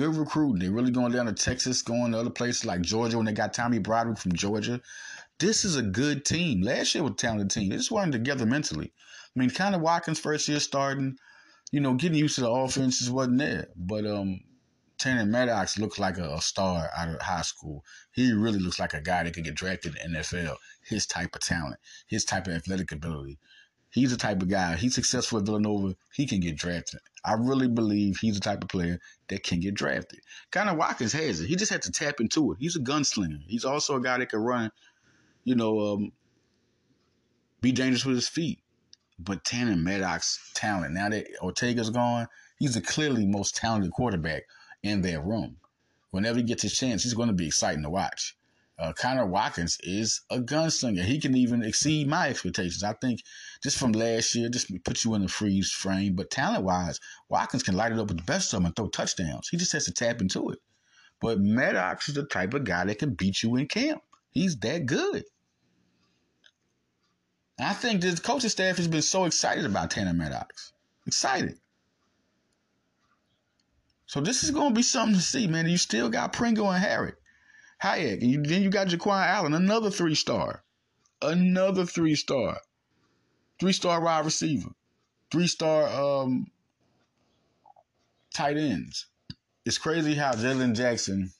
Good 0.00 0.16
recruiting. 0.16 0.60
They're 0.60 0.70
really 0.70 0.90
going 0.90 1.12
down 1.12 1.26
to 1.26 1.32
Texas, 1.32 1.82
going 1.82 2.12
to 2.12 2.18
other 2.18 2.30
places 2.30 2.64
like 2.64 2.80
Georgia 2.80 3.18
when 3.18 3.26
they 3.26 3.32
got 3.32 3.52
Tommy 3.52 3.78
Broderick 3.78 4.18
from 4.18 4.32
Georgia 4.32 4.80
this 5.40 5.64
is 5.64 5.76
a 5.76 5.82
good 5.82 6.24
team. 6.24 6.60
Last 6.60 6.94
year 6.94 7.02
was 7.02 7.12
a 7.12 7.16
talented 7.16 7.50
team. 7.50 7.70
They 7.70 7.76
just 7.76 7.90
weren't 7.90 8.12
together 8.12 8.46
mentally. 8.46 8.92
I 9.34 9.38
mean, 9.38 9.50
Connor 9.50 9.78
Watkins 9.78 10.20
first 10.20 10.46
year 10.48 10.60
starting, 10.60 11.16
you 11.72 11.80
know, 11.80 11.94
getting 11.94 12.18
used 12.18 12.36
to 12.36 12.42
the 12.42 12.50
offenses 12.50 13.10
wasn't 13.10 13.38
there. 13.38 13.68
But 13.74 14.06
um, 14.06 14.40
Tanner 14.98 15.24
Maddox 15.24 15.78
looks 15.78 15.98
like 15.98 16.18
a, 16.18 16.34
a, 16.34 16.40
star 16.42 16.90
out 16.94 17.08
of 17.08 17.22
high 17.22 17.42
school. 17.42 17.82
He 18.12 18.32
really 18.32 18.58
looks 18.58 18.78
like 18.78 18.92
a 18.92 19.00
guy 19.00 19.22
that 19.22 19.32
could 19.32 19.44
get 19.44 19.54
drafted 19.54 19.96
in 20.04 20.12
the 20.12 20.18
NFL. 20.18 20.56
His 20.84 21.06
type 21.06 21.34
of 21.34 21.40
talent, 21.40 21.76
his 22.06 22.24
type 22.24 22.46
of 22.46 22.52
athletic 22.52 22.92
ability. 22.92 23.38
He's 23.90 24.10
the 24.10 24.16
type 24.16 24.40
of 24.40 24.48
guy. 24.48 24.76
He's 24.76 24.94
successful 24.94 25.38
at 25.38 25.44
Villanova. 25.44 25.96
He 26.14 26.26
can 26.26 26.40
get 26.40 26.56
drafted. 26.56 27.00
I 27.24 27.34
really 27.34 27.68
believe 27.68 28.18
he's 28.18 28.34
the 28.34 28.40
type 28.40 28.62
of 28.62 28.68
player 28.68 29.00
that 29.28 29.42
can 29.42 29.60
get 29.60 29.74
drafted. 29.74 30.20
Connor 30.52 30.74
Watkins 30.74 31.12
has 31.12 31.40
it. 31.40 31.48
He 31.48 31.56
just 31.56 31.72
had 31.72 31.82
to 31.82 31.92
tap 31.92 32.20
into 32.20 32.52
it. 32.52 32.58
He's 32.60 32.76
a 32.76 32.80
gunslinger. 32.80 33.42
He's 33.46 33.64
also 33.64 33.96
a 33.96 34.00
guy 34.00 34.18
that 34.18 34.30
can 34.30 34.40
run 34.40 34.70
you 35.44 35.54
know, 35.54 35.94
um, 35.94 36.12
be 37.60 37.72
dangerous 37.72 38.04
with 38.04 38.16
his 38.16 38.28
feet. 38.28 38.60
But 39.18 39.44
Tanner 39.44 39.76
Maddox's 39.76 40.38
talent, 40.54 40.94
now 40.94 41.10
that 41.10 41.26
Ortega's 41.42 41.90
gone, 41.90 42.26
he's 42.58 42.74
the 42.74 42.80
clearly 42.80 43.26
most 43.26 43.54
talented 43.56 43.92
quarterback 43.92 44.44
in 44.82 45.02
their 45.02 45.20
room. 45.20 45.56
Whenever 46.10 46.38
he 46.38 46.42
gets 46.42 46.64
a 46.64 46.70
chance, 46.70 47.02
he's 47.02 47.14
going 47.14 47.28
to 47.28 47.34
be 47.34 47.46
exciting 47.46 47.82
to 47.82 47.90
watch. 47.90 48.34
Uh, 48.80 48.94
Connor 48.94 49.26
Watkins 49.26 49.76
is 49.82 50.22
a 50.30 50.38
gunslinger. 50.38 51.02
He 51.02 51.20
can 51.20 51.36
even 51.36 51.62
exceed 51.62 52.08
my 52.08 52.30
expectations. 52.30 52.82
I 52.82 52.94
think 52.94 53.22
just 53.62 53.76
from 53.76 53.92
last 53.92 54.34
year, 54.34 54.48
just 54.48 54.72
put 54.84 55.04
you 55.04 55.14
in 55.14 55.20
the 55.20 55.28
freeze 55.28 55.70
frame. 55.70 56.14
But 56.14 56.30
talent 56.30 56.64
wise, 56.64 56.98
Watkins 57.28 57.62
can 57.62 57.76
light 57.76 57.92
it 57.92 57.98
up 57.98 58.08
with 58.08 58.16
the 58.16 58.22
best 58.22 58.54
of 58.54 58.56
them 58.56 58.66
and 58.66 58.74
throw 58.74 58.88
touchdowns. 58.88 59.48
He 59.48 59.58
just 59.58 59.72
has 59.72 59.84
to 59.84 59.92
tap 59.92 60.22
into 60.22 60.48
it. 60.48 60.60
But 61.20 61.40
Maddox 61.40 62.08
is 62.08 62.14
the 62.14 62.24
type 62.24 62.54
of 62.54 62.64
guy 62.64 62.86
that 62.86 62.98
can 62.98 63.12
beat 63.12 63.42
you 63.42 63.56
in 63.56 63.68
camp. 63.68 64.00
He's 64.30 64.58
that 64.60 64.86
good. 64.86 65.24
I 67.58 67.74
think 67.74 68.00
the 68.00 68.18
coaching 68.24 68.48
staff 68.48 68.78
has 68.78 68.88
been 68.88 69.02
so 69.02 69.26
excited 69.26 69.66
about 69.66 69.90
Tanner 69.90 70.14
Maddox. 70.14 70.72
Excited. 71.06 71.58
So 74.06 74.22
this 74.22 74.42
is 74.42 74.52
going 74.52 74.70
to 74.70 74.74
be 74.74 74.82
something 74.82 75.16
to 75.16 75.20
see, 75.20 75.46
man. 75.46 75.68
You 75.68 75.76
still 75.76 76.08
got 76.08 76.32
Pringle 76.32 76.70
and 76.70 76.82
Harry. 76.82 77.12
Hayek. 77.82 78.22
And 78.22 78.30
you, 78.30 78.42
then 78.42 78.62
you 78.62 78.70
got 78.70 78.88
Jaquan 78.88 79.26
Allen, 79.26 79.54
another 79.54 79.90
three 79.90 80.14
star. 80.14 80.62
Another 81.22 81.84
three 81.84 82.14
star. 82.14 82.58
Three 83.58 83.72
star 83.72 84.00
wide 84.00 84.24
receiver. 84.24 84.70
Three 85.30 85.46
star 85.46 85.86
um, 85.88 86.50
tight 88.34 88.56
ends. 88.56 89.06
It's 89.64 89.78
crazy 89.78 90.14
how 90.14 90.32
Jalen 90.32 90.74
Jackson 90.74 91.32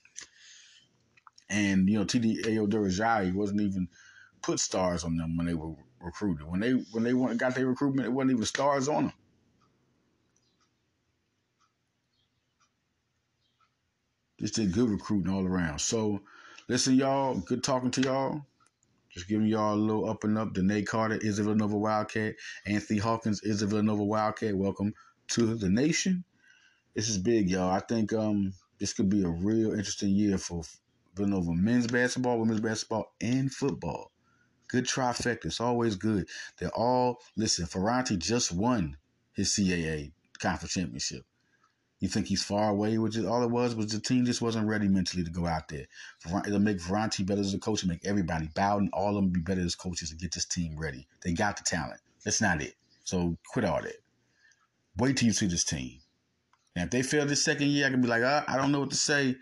and 1.48 1.88
you 1.88 1.98
know 1.98 2.04
TD 2.04 2.44
Ayo 2.46 3.34
wasn't 3.34 3.60
even 3.60 3.88
put 4.42 4.60
stars 4.60 5.04
on 5.04 5.16
them 5.16 5.36
when 5.36 5.46
they 5.46 5.54
were 5.54 5.74
recruited. 6.00 6.46
When 6.46 6.60
they 6.60 6.72
when 6.92 7.04
they 7.04 7.12
got 7.34 7.54
their 7.54 7.66
recruitment, 7.66 8.06
it 8.06 8.12
wasn't 8.12 8.32
even 8.32 8.44
stars 8.44 8.88
on 8.88 9.04
them. 9.04 9.12
Just 14.40 14.54
did 14.54 14.72
good 14.72 14.88
recruiting 14.88 15.30
all 15.30 15.46
around. 15.46 15.80
So, 15.80 16.22
listen, 16.66 16.94
y'all. 16.94 17.34
Good 17.40 17.62
talking 17.62 17.90
to 17.90 18.00
y'all. 18.00 18.46
Just 19.10 19.28
giving 19.28 19.48
y'all 19.48 19.74
a 19.74 19.76
little 19.76 20.08
up 20.08 20.24
and 20.24 20.38
up. 20.38 20.54
Denae 20.54 20.86
Carter 20.86 21.18
is 21.20 21.38
a 21.38 21.42
Villanova 21.42 21.76
Wildcat. 21.76 22.36
Anthony 22.64 22.98
Hawkins 22.98 23.42
is 23.42 23.60
a 23.60 23.66
Villanova 23.66 24.02
Wildcat. 24.02 24.56
Welcome 24.56 24.94
to 25.28 25.54
the 25.56 25.68
nation. 25.68 26.24
This 26.94 27.10
is 27.10 27.18
big, 27.18 27.50
y'all. 27.50 27.70
I 27.70 27.80
think 27.80 28.14
um 28.14 28.54
this 28.78 28.94
could 28.94 29.10
be 29.10 29.24
a 29.24 29.28
real 29.28 29.72
interesting 29.72 30.10
year 30.10 30.38
for 30.38 30.62
Villanova 31.14 31.52
men's 31.52 31.86
basketball, 31.86 32.38
women's 32.38 32.60
basketball, 32.60 33.12
and 33.20 33.52
football. 33.52 34.10
Good 34.68 34.86
trifecta. 34.86 35.46
It's 35.46 35.60
always 35.60 35.96
good. 35.96 36.28
They're 36.58 36.70
all 36.70 37.18
listen. 37.36 37.66
Ferrante 37.66 38.16
just 38.16 38.52
won 38.52 38.96
his 39.34 39.50
CAA 39.50 40.12
conference 40.38 40.72
championship. 40.72 41.24
You 42.00 42.08
think 42.08 42.26
he's 42.26 42.42
far 42.42 42.70
away? 42.70 42.96
Which 42.96 43.16
is 43.16 43.26
all 43.26 43.42
it 43.42 43.50
was 43.50 43.74
was 43.74 43.92
the 43.92 44.00
team 44.00 44.24
just 44.24 44.40
wasn't 44.40 44.66
ready 44.66 44.88
mentally 44.88 45.22
to 45.22 45.30
go 45.30 45.46
out 45.46 45.68
there. 45.68 45.84
It'll 46.46 46.58
make 46.58 46.80
Ferrante 46.80 47.22
better 47.22 47.42
as 47.42 47.52
a 47.52 47.58
coach 47.58 47.82
and 47.82 47.90
make 47.90 48.06
everybody 48.06 48.48
Bowden, 48.54 48.88
all 48.94 49.10
of 49.10 49.16
them 49.16 49.28
be 49.28 49.40
better 49.40 49.60
as 49.60 49.74
coaches 49.74 50.08
to 50.08 50.16
get 50.16 50.32
this 50.32 50.46
team 50.46 50.78
ready. 50.78 51.06
They 51.22 51.34
got 51.34 51.58
the 51.58 51.62
talent. 51.62 52.00
That's 52.24 52.40
not 52.40 52.62
it. 52.62 52.74
So 53.04 53.36
quit 53.52 53.66
all 53.66 53.82
that. 53.82 54.00
Wait 54.96 55.18
till 55.18 55.26
you 55.26 55.34
see 55.34 55.46
this 55.46 55.64
team. 55.64 56.00
And 56.74 56.86
if 56.86 56.90
they 56.90 57.02
fail 57.02 57.26
this 57.26 57.44
second 57.44 57.68
year, 57.68 57.86
I 57.86 57.90
can 57.90 58.00
be 58.00 58.08
like, 58.08 58.22
uh, 58.22 58.44
I 58.48 58.56
don't 58.56 58.72
know 58.72 58.80
what 58.80 58.90
to 58.90 58.96
say 58.96 59.36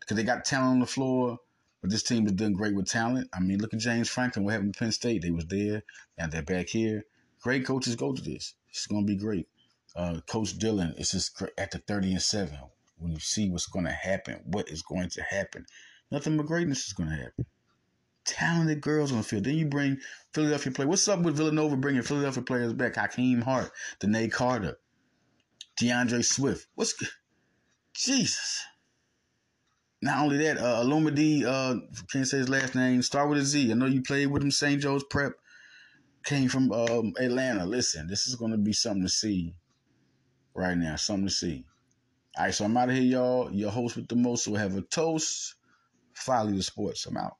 because 0.00 0.16
they 0.16 0.22
got 0.22 0.46
talent 0.46 0.70
on 0.70 0.80
the 0.80 0.86
floor. 0.86 1.38
But 1.82 1.90
this 1.90 2.02
team 2.02 2.26
is 2.26 2.32
doing 2.32 2.54
great 2.54 2.74
with 2.74 2.88
talent. 2.88 3.28
I 3.34 3.40
mean, 3.40 3.58
look 3.58 3.74
at 3.74 3.80
James 3.80 4.08
Franklin. 4.08 4.44
What 4.44 4.52
happened 4.52 4.74
to 4.74 4.78
Penn 4.78 4.92
State? 4.92 5.22
They 5.22 5.30
was 5.30 5.46
there. 5.46 5.82
and 6.16 6.32
they're 6.32 6.42
back 6.42 6.68
here. 6.68 7.04
Great 7.42 7.66
coaches 7.66 7.94
go 7.96 8.12
to 8.12 8.22
this. 8.22 8.54
It's 8.70 8.86
going 8.86 9.06
to 9.06 9.12
be 9.12 9.16
great 9.16 9.46
uh, 9.98 10.20
Coach 10.28 10.56
Dillon 10.58 10.94
is 10.96 11.10
just 11.10 11.42
at 11.58 11.72
the 11.72 11.78
30 11.78 12.12
and 12.12 12.22
7. 12.22 12.56
When 12.98 13.12
you 13.12 13.18
see 13.18 13.50
what's 13.50 13.66
going 13.66 13.84
to 13.84 13.92
happen, 13.92 14.40
what 14.44 14.68
is 14.68 14.82
going 14.82 15.08
to 15.10 15.22
happen, 15.22 15.66
nothing 16.10 16.36
but 16.36 16.46
greatness 16.46 16.86
is 16.86 16.92
going 16.92 17.10
to 17.10 17.16
happen. 17.16 17.46
Talented 18.24 18.80
girls 18.80 19.10
on 19.10 19.18
the 19.18 19.24
field. 19.24 19.44
Then 19.44 19.56
you 19.56 19.66
bring 19.66 19.98
Philadelphia 20.32 20.72
players. 20.72 20.88
What's 20.88 21.08
up 21.08 21.20
with 21.20 21.36
Villanova 21.36 21.76
bringing 21.76 22.02
Philadelphia 22.02 22.42
players 22.42 22.72
back? 22.72 22.94
Hakeem 22.94 23.42
Hart, 23.42 23.70
Denae 24.00 24.30
Carter, 24.30 24.78
DeAndre 25.80 26.24
Swift. 26.24 26.66
What's 26.74 26.94
Jesus? 27.94 28.64
Not 30.00 30.18
only 30.18 30.38
that, 30.38 30.58
uh, 30.58 30.82
uh, 30.82 31.74
can't 32.12 32.28
say 32.28 32.38
his 32.38 32.48
last 32.48 32.76
name, 32.76 33.02
start 33.02 33.28
with 33.28 33.38
a 33.38 33.44
Z. 33.44 33.70
I 33.70 33.74
know 33.74 33.86
you 33.86 34.02
played 34.02 34.26
with 34.26 34.42
him, 34.42 34.52
St. 34.52 34.80
Joe's 34.80 35.02
Prep, 35.02 35.32
came 36.24 36.48
from 36.48 36.70
um, 36.70 37.14
Atlanta. 37.18 37.66
Listen, 37.66 38.06
this 38.06 38.28
is 38.28 38.36
going 38.36 38.52
to 38.52 38.58
be 38.58 38.72
something 38.72 39.02
to 39.02 39.08
see 39.08 39.54
right 40.58 40.76
now. 40.76 40.96
Something 40.96 41.28
to 41.28 41.32
see. 41.32 41.64
All 42.36 42.44
right, 42.44 42.54
so 42.54 42.64
I'm 42.64 42.76
out 42.76 42.90
of 42.90 42.96
here, 42.96 43.04
y'all. 43.04 43.50
Your 43.52 43.70
host 43.70 43.96
with 43.96 44.08
the 44.08 44.16
most 44.16 44.46
will 44.48 44.56
have 44.56 44.76
a 44.76 44.82
toast. 44.82 45.54
Follow 46.14 46.50
the 46.50 46.62
sports. 46.62 47.06
I'm 47.06 47.16
out. 47.16 47.36